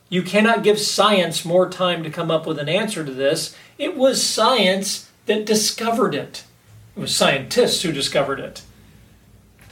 You 0.10 0.24
cannot 0.24 0.63
give 0.63 0.80
science 0.80 1.45
more 1.45 1.69
time 1.69 2.04
to 2.04 2.10
come 2.10 2.32
up 2.32 2.48
with 2.48 2.58
an 2.58 2.67
answer 2.67 3.06
to 3.06 3.12
this. 3.12 3.56
It 3.78 3.95
was 3.95 4.22
science 4.22 5.10
that 5.28 5.45
discovered 5.45 6.15
it, 6.15 6.43
it 6.95 7.00
was 7.00 7.15
scientists 7.15 7.84
who 7.84 7.91
discovered 7.91 8.39
it. 8.39 8.63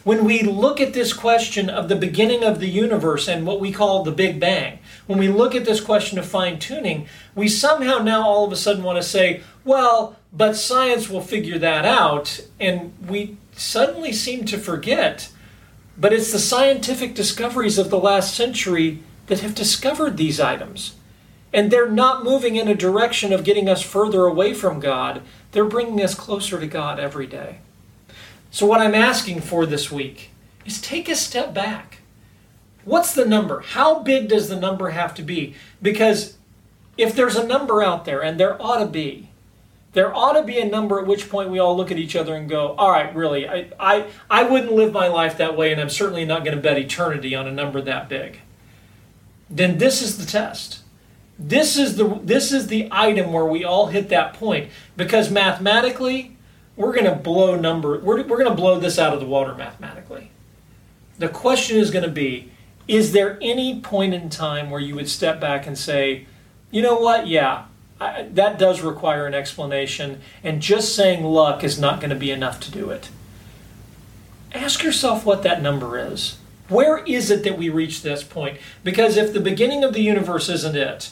When 0.04 0.24
we 0.24 0.42
look 0.42 0.80
at 0.80 0.94
this 0.94 1.12
question 1.12 1.70
of 1.70 1.90
the 1.90 1.96
beginning 1.96 2.42
of 2.42 2.62
the 2.62 2.70
universe 2.70 3.28
and 3.28 3.46
what 3.46 3.60
we 3.60 3.74
call 3.74 4.04
the 4.04 4.12
Big 4.12 4.40
Bang, 4.40 4.80
when 5.06 5.20
we 5.20 5.28
look 5.28 5.54
at 5.54 5.66
this 5.66 5.82
question 5.82 6.18
of 6.18 6.26
fine 6.26 6.60
tuning, 6.60 7.08
we 7.36 7.50
somehow 7.50 7.98
now 7.98 8.24
all 8.24 8.46
of 8.46 8.54
a 8.54 8.56
sudden 8.56 8.84
want 8.84 8.98
to 8.98 9.04
say, 9.04 9.42
well, 9.66 10.16
but 10.32 10.56
science 10.56 11.10
will 11.10 11.20
figure 11.20 11.60
that 11.60 11.84
out. 11.84 12.40
And 12.58 12.94
we 13.06 13.36
suddenly 13.52 14.14
seem 14.14 14.46
to 14.46 14.58
forget. 14.58 15.30
But 15.98 16.14
it's 16.14 16.32
the 16.32 16.40
scientific 16.40 17.14
discoveries 17.14 17.78
of 17.78 17.90
the 17.90 18.00
last 18.00 18.34
century 18.34 19.00
that 19.28 19.42
have 19.42 19.56
discovered 19.56 20.18
these 20.18 20.40
items. 20.40 20.96
And 21.54 21.72
they're 21.72 21.90
not 21.90 22.24
moving 22.24 22.56
in 22.56 22.68
a 22.68 22.76
direction 22.76 23.32
of 23.32 23.44
getting 23.44 23.70
us 23.70 23.82
further 23.82 24.26
away 24.26 24.54
from 24.54 24.80
God, 24.80 25.22
they're 25.52 25.66
bringing 25.66 26.02
us 26.04 26.16
closer 26.16 26.60
to 26.60 26.68
God 26.68 27.00
every 27.00 27.28
day. 27.28 27.60
So, 28.52 28.66
what 28.66 28.82
I'm 28.82 28.96
asking 28.96 29.42
for 29.42 29.66
this 29.66 29.92
week 29.92 30.32
is 30.66 30.82
take 30.82 31.08
a 31.08 31.16
step 31.16 31.54
back. 31.54 32.00
What's 32.84 33.14
the 33.14 33.26
number? 33.26 33.62
How 33.62 34.00
big 34.00 34.30
does 34.30 34.50
the 34.50 34.60
number 34.60 34.90
have 34.90 35.14
to 35.16 35.22
be? 35.22 35.56
Because 35.82 36.38
if 36.98 37.16
there's 37.16 37.36
a 37.36 37.46
number 37.46 37.82
out 37.82 38.06
there, 38.06 38.22
and 38.22 38.40
there 38.40 38.62
ought 38.62 38.80
to 38.80 38.86
be, 38.86 39.30
there 39.94 40.14
ought 40.16 40.34
to 40.34 40.44
be 40.44 40.60
a 40.60 40.66
number 40.66 41.00
at 41.00 41.08
which 41.08 41.30
point 41.30 41.50
we 41.50 41.60
all 41.60 41.76
look 41.76 41.92
at 41.92 41.98
each 41.98 42.16
other 42.16 42.36
and 42.36 42.50
go, 42.50 42.76
all 42.78 42.92
right, 42.92 43.14
really, 43.16 43.48
I, 43.48 43.70
I, 43.80 44.08
I 44.30 44.44
wouldn't 44.44 44.72
live 44.72 44.94
my 44.94 45.08
life 45.08 45.38
that 45.38 45.58
way, 45.58 45.72
and 45.72 45.82
I'm 45.82 45.90
certainly 45.90 46.26
not 46.26 46.44
going 46.44 46.56
to 46.56 46.62
bet 46.62 46.78
eternity 46.78 47.36
on 47.36 47.48
a 47.48 47.52
number 47.52 47.82
that 47.82 48.08
big 48.10 48.40
then 49.50 49.78
this 49.78 50.02
is 50.02 50.18
the 50.18 50.26
test. 50.26 50.80
This 51.40 51.78
is 51.78 51.98
the 51.98 52.20
this 52.24 52.52
is 52.52 52.68
the 52.68 52.88
item 52.92 53.32
where 53.32 53.46
we 53.46 53.64
all 53.64 53.88
hit 53.88 54.10
that 54.10 54.34
point 54.34 54.70
because 54.96 55.30
mathematically 55.30 56.36
we're 56.76 56.94
going 56.94 57.06
to 57.06 57.16
blow 57.16 57.56
number 57.56 58.00
we're, 58.00 58.24
we're 58.24 58.38
going 58.38 58.50
to 58.50 58.56
blow 58.56 58.80
this 58.80 58.98
out 58.98 59.14
of 59.14 59.20
the 59.20 59.26
water 59.26 59.54
mathematically. 59.54 60.32
The 61.20 61.30
question 61.30 61.78
is 61.78 61.92
going 61.92 62.06
to 62.06 62.12
be 62.12 62.52
is 62.88 63.12
there 63.12 63.38
any 63.42 63.82
point 63.82 64.14
in 64.14 64.30
time 64.30 64.70
where 64.70 64.80
you 64.80 64.96
would 64.96 65.10
step 65.10 65.42
back 65.42 65.68
and 65.68 65.78
say, 65.78 66.26
you 66.72 66.82
know 66.82 66.98
what? 66.98 67.28
Yeah, 67.28 67.66
I, 68.00 68.24
that 68.34 68.58
does 68.58 68.82
require 68.82 69.26
an 69.26 69.34
explanation, 69.34 70.22
and 70.44 70.62
just 70.62 70.96
saying 70.96 71.24
luck 71.24 71.64
is 71.64 71.80
not 71.80 72.00
going 72.00 72.12
to 72.12 72.16
be 72.16 72.32
enough 72.32 72.60
to 72.62 72.72
do 72.72 72.90
it. 72.90 73.10
Ask 74.54 74.84
yourself 74.84 75.26
what 75.26 75.44
that 75.44 75.62
number 75.62 76.00
is. 76.00 76.38
Where 76.70 76.98
is 77.00 77.32
it 77.32 77.44
that 77.44 77.58
we 77.58 77.70
reach 77.70 78.02
this 78.02 78.24
point? 78.24 78.60
Because 78.84 79.18
if 79.18 79.34
the 79.34 79.40
beginning 79.40 79.84
of 79.84 79.94
the 79.94 80.02
universe 80.02 80.50
isn't 80.50 80.76
it, 80.76 81.12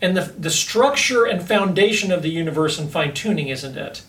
and 0.00 0.16
the, 0.16 0.32
the 0.38 0.50
structure 0.50 1.24
and 1.24 1.46
foundation 1.46 2.12
of 2.12 2.22
the 2.22 2.30
universe 2.30 2.78
and 2.78 2.90
fine 2.90 3.14
tuning 3.14 3.48
isn't 3.48 3.76
it, 3.76 4.02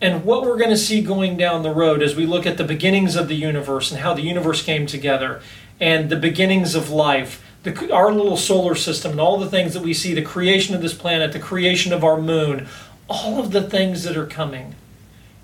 and 0.00 0.24
what 0.24 0.42
we're 0.42 0.58
going 0.58 0.70
to 0.70 0.76
see 0.76 1.00
going 1.00 1.36
down 1.36 1.62
the 1.62 1.74
road 1.74 2.02
as 2.02 2.14
we 2.14 2.26
look 2.26 2.46
at 2.46 2.56
the 2.56 2.64
beginnings 2.64 3.16
of 3.16 3.28
the 3.28 3.34
universe 3.34 3.90
and 3.90 4.00
how 4.00 4.14
the 4.14 4.22
universe 4.22 4.62
came 4.62 4.86
together, 4.86 5.40
and 5.80 6.10
the 6.10 6.16
beginnings 6.16 6.74
of 6.74 6.90
life, 6.90 7.44
the, 7.62 7.92
our 7.92 8.12
little 8.12 8.36
solar 8.36 8.74
system, 8.74 9.12
and 9.12 9.20
all 9.20 9.38
the 9.38 9.50
things 9.50 9.74
that 9.74 9.82
we 9.82 9.94
see 9.94 10.14
the 10.14 10.22
creation 10.22 10.74
of 10.74 10.82
this 10.82 10.94
planet, 10.94 11.32
the 11.32 11.38
creation 11.38 11.92
of 11.92 12.04
our 12.04 12.20
moon, 12.20 12.68
all 13.08 13.38
of 13.38 13.52
the 13.52 13.62
things 13.62 14.04
that 14.04 14.16
are 14.16 14.26
coming. 14.26 14.74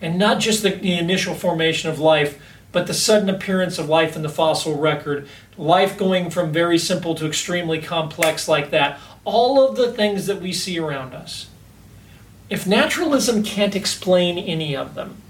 And 0.01 0.19
not 0.19 0.39
just 0.39 0.63
the, 0.63 0.71
the 0.71 0.99
initial 0.99 1.35
formation 1.35 1.91
of 1.91 1.99
life 1.99 2.41
but 2.75 2.89
the 2.89 2.93
sudden 2.93 3.31
appearance 3.31 3.79
of 3.79 3.89
life 3.89 4.17
in 4.17 4.23
the 4.23 4.29
fossil 4.29 4.77
record, 4.77 5.29
life 5.57 5.97
going 5.97 6.29
from 6.29 6.53
very 6.53 6.77
simple 6.77 7.15
to 7.15 7.25
extremely 7.25 7.81
complex 7.81 8.49
like 8.49 8.71
that, 8.71 8.99
all 9.25 9.67
of 9.67 9.77
the 9.77 9.93
things 9.93 10.27
that 10.27 10.43
we 10.43 10.53
see 10.53 10.79
around 10.79 11.15
us. 11.15 11.49
If 12.51 12.67
naturalism 12.67 13.45
can't 13.45 13.77
explain 13.77 14.37
any 14.37 14.77
of 14.77 14.97
them, 14.97 15.23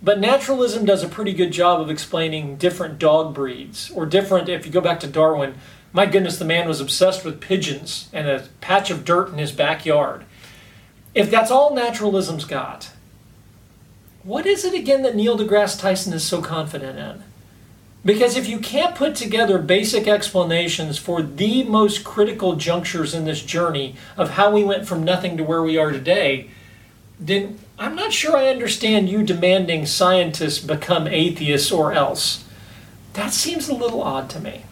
but 0.00 0.20
naturalism 0.20 0.84
does 0.84 1.02
a 1.02 1.08
pretty 1.08 1.32
good 1.32 1.50
job 1.50 1.80
of 1.80 1.90
explaining 1.90 2.56
different 2.56 3.00
dog 3.00 3.34
breeds, 3.34 3.90
or 3.90 4.06
different, 4.06 4.48
if 4.48 4.64
you 4.64 4.70
go 4.70 4.80
back 4.80 5.00
to 5.00 5.08
Darwin, 5.08 5.56
my 5.92 6.06
goodness, 6.06 6.38
the 6.38 6.44
man 6.44 6.68
was 6.68 6.80
obsessed 6.80 7.24
with 7.24 7.40
pigeons 7.40 8.08
and 8.12 8.28
a 8.28 8.46
patch 8.60 8.90
of 8.90 9.04
dirt 9.04 9.30
in 9.30 9.38
his 9.38 9.50
backyard. 9.50 10.24
If 11.16 11.32
that's 11.32 11.50
all 11.50 11.74
naturalism's 11.74 12.44
got, 12.44 12.90
what 14.24 14.46
is 14.46 14.64
it 14.64 14.74
again 14.74 15.02
that 15.02 15.14
Neil 15.14 15.38
deGrasse 15.38 15.78
Tyson 15.78 16.12
is 16.12 16.24
so 16.24 16.40
confident 16.40 16.98
in? 16.98 17.22
Because 18.04 18.36
if 18.36 18.48
you 18.48 18.58
can't 18.58 18.94
put 18.94 19.14
together 19.14 19.58
basic 19.58 20.06
explanations 20.06 20.98
for 20.98 21.22
the 21.22 21.62
most 21.62 22.04
critical 22.04 22.56
junctures 22.56 23.14
in 23.14 23.24
this 23.24 23.42
journey 23.42 23.94
of 24.16 24.30
how 24.30 24.50
we 24.50 24.64
went 24.64 24.86
from 24.86 25.04
nothing 25.04 25.36
to 25.36 25.44
where 25.44 25.62
we 25.62 25.78
are 25.78 25.90
today, 25.90 26.50
then 27.18 27.58
I'm 27.78 27.94
not 27.94 28.12
sure 28.12 28.36
I 28.36 28.48
understand 28.48 29.08
you 29.08 29.22
demanding 29.22 29.86
scientists 29.86 30.58
become 30.58 31.06
atheists 31.06 31.72
or 31.72 31.92
else. 31.92 32.44
That 33.14 33.32
seems 33.32 33.68
a 33.68 33.74
little 33.74 34.02
odd 34.02 34.28
to 34.30 34.40
me. 34.40 34.64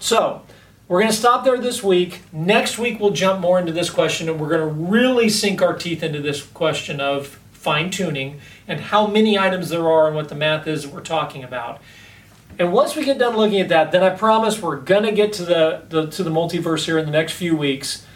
So, 0.00 0.42
we're 0.88 1.00
going 1.00 1.10
to 1.10 1.16
stop 1.16 1.44
there 1.44 1.58
this 1.58 1.82
week. 1.82 2.22
Next 2.32 2.78
week, 2.78 3.00
we'll 3.00 3.10
jump 3.10 3.40
more 3.40 3.58
into 3.58 3.72
this 3.72 3.90
question 3.90 4.28
and 4.28 4.40
we're 4.40 4.48
going 4.48 4.60
to 4.60 4.66
really 4.66 5.28
sink 5.28 5.60
our 5.60 5.74
teeth 5.74 6.02
into 6.02 6.20
this 6.20 6.42
question 6.42 7.00
of 7.00 7.38
fine 7.66 7.90
tuning 7.90 8.40
and 8.68 8.80
how 8.80 9.08
many 9.08 9.36
items 9.36 9.70
there 9.70 9.88
are 9.88 10.06
and 10.06 10.14
what 10.14 10.28
the 10.28 10.36
math 10.36 10.68
is 10.68 10.84
that 10.84 10.94
we're 10.94 11.00
talking 11.00 11.42
about. 11.42 11.82
And 12.60 12.72
once 12.72 12.94
we 12.94 13.04
get 13.04 13.18
done 13.18 13.36
looking 13.36 13.60
at 13.60 13.70
that, 13.70 13.90
then 13.90 14.04
I 14.04 14.10
promise 14.10 14.62
we're 14.62 14.76
gonna 14.76 15.10
get 15.10 15.32
to 15.34 15.44
the, 15.44 15.82
the 15.88 16.06
to 16.06 16.22
the 16.22 16.30
multiverse 16.30 16.84
here 16.84 16.96
in 16.96 17.06
the 17.06 17.10
next 17.10 17.32
few 17.32 17.56
weeks. 17.56 18.06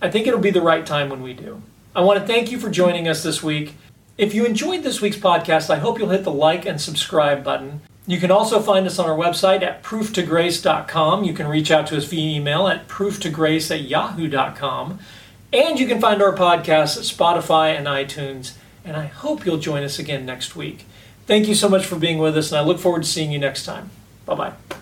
I 0.00 0.08
think 0.08 0.28
it'll 0.28 0.38
be 0.38 0.52
the 0.52 0.62
right 0.62 0.86
time 0.86 1.10
when 1.10 1.20
we 1.20 1.34
do. 1.34 1.62
I 1.96 2.02
want 2.02 2.20
to 2.20 2.26
thank 2.26 2.52
you 2.52 2.60
for 2.60 2.70
joining 2.70 3.08
us 3.08 3.24
this 3.24 3.42
week. 3.42 3.74
If 4.16 4.34
you 4.34 4.44
enjoyed 4.44 4.84
this 4.84 5.00
week's 5.00 5.16
podcast, 5.16 5.68
I 5.68 5.78
hope 5.78 5.98
you'll 5.98 6.10
hit 6.10 6.22
the 6.22 6.30
like 6.30 6.64
and 6.64 6.80
subscribe 6.80 7.42
button. 7.42 7.80
You 8.06 8.20
can 8.20 8.30
also 8.30 8.60
find 8.60 8.86
us 8.86 9.00
on 9.00 9.10
our 9.10 9.16
website 9.16 9.62
at 9.62 9.82
prooftograce.com. 9.82 11.24
You 11.24 11.34
can 11.34 11.48
reach 11.48 11.72
out 11.72 11.88
to 11.88 11.96
us 11.96 12.04
via 12.04 12.36
email 12.36 12.68
at 12.68 12.86
prooftograce 12.86 13.68
at 13.74 13.82
yahoo.com. 13.82 15.00
And 15.52 15.80
you 15.80 15.88
can 15.88 16.00
find 16.00 16.22
our 16.22 16.34
podcast 16.34 16.96
at 16.96 17.04
Spotify 17.04 17.76
and 17.76 17.88
iTunes 17.88 18.54
and 18.84 18.96
I 18.96 19.06
hope 19.06 19.44
you'll 19.44 19.58
join 19.58 19.82
us 19.82 19.98
again 19.98 20.26
next 20.26 20.56
week. 20.56 20.84
Thank 21.26 21.48
you 21.48 21.54
so 21.54 21.68
much 21.68 21.86
for 21.86 21.96
being 21.96 22.18
with 22.18 22.36
us, 22.36 22.50
and 22.50 22.58
I 22.58 22.62
look 22.62 22.78
forward 22.78 23.02
to 23.02 23.08
seeing 23.08 23.30
you 23.32 23.38
next 23.38 23.64
time. 23.64 23.90
Bye 24.26 24.34
bye. 24.34 24.78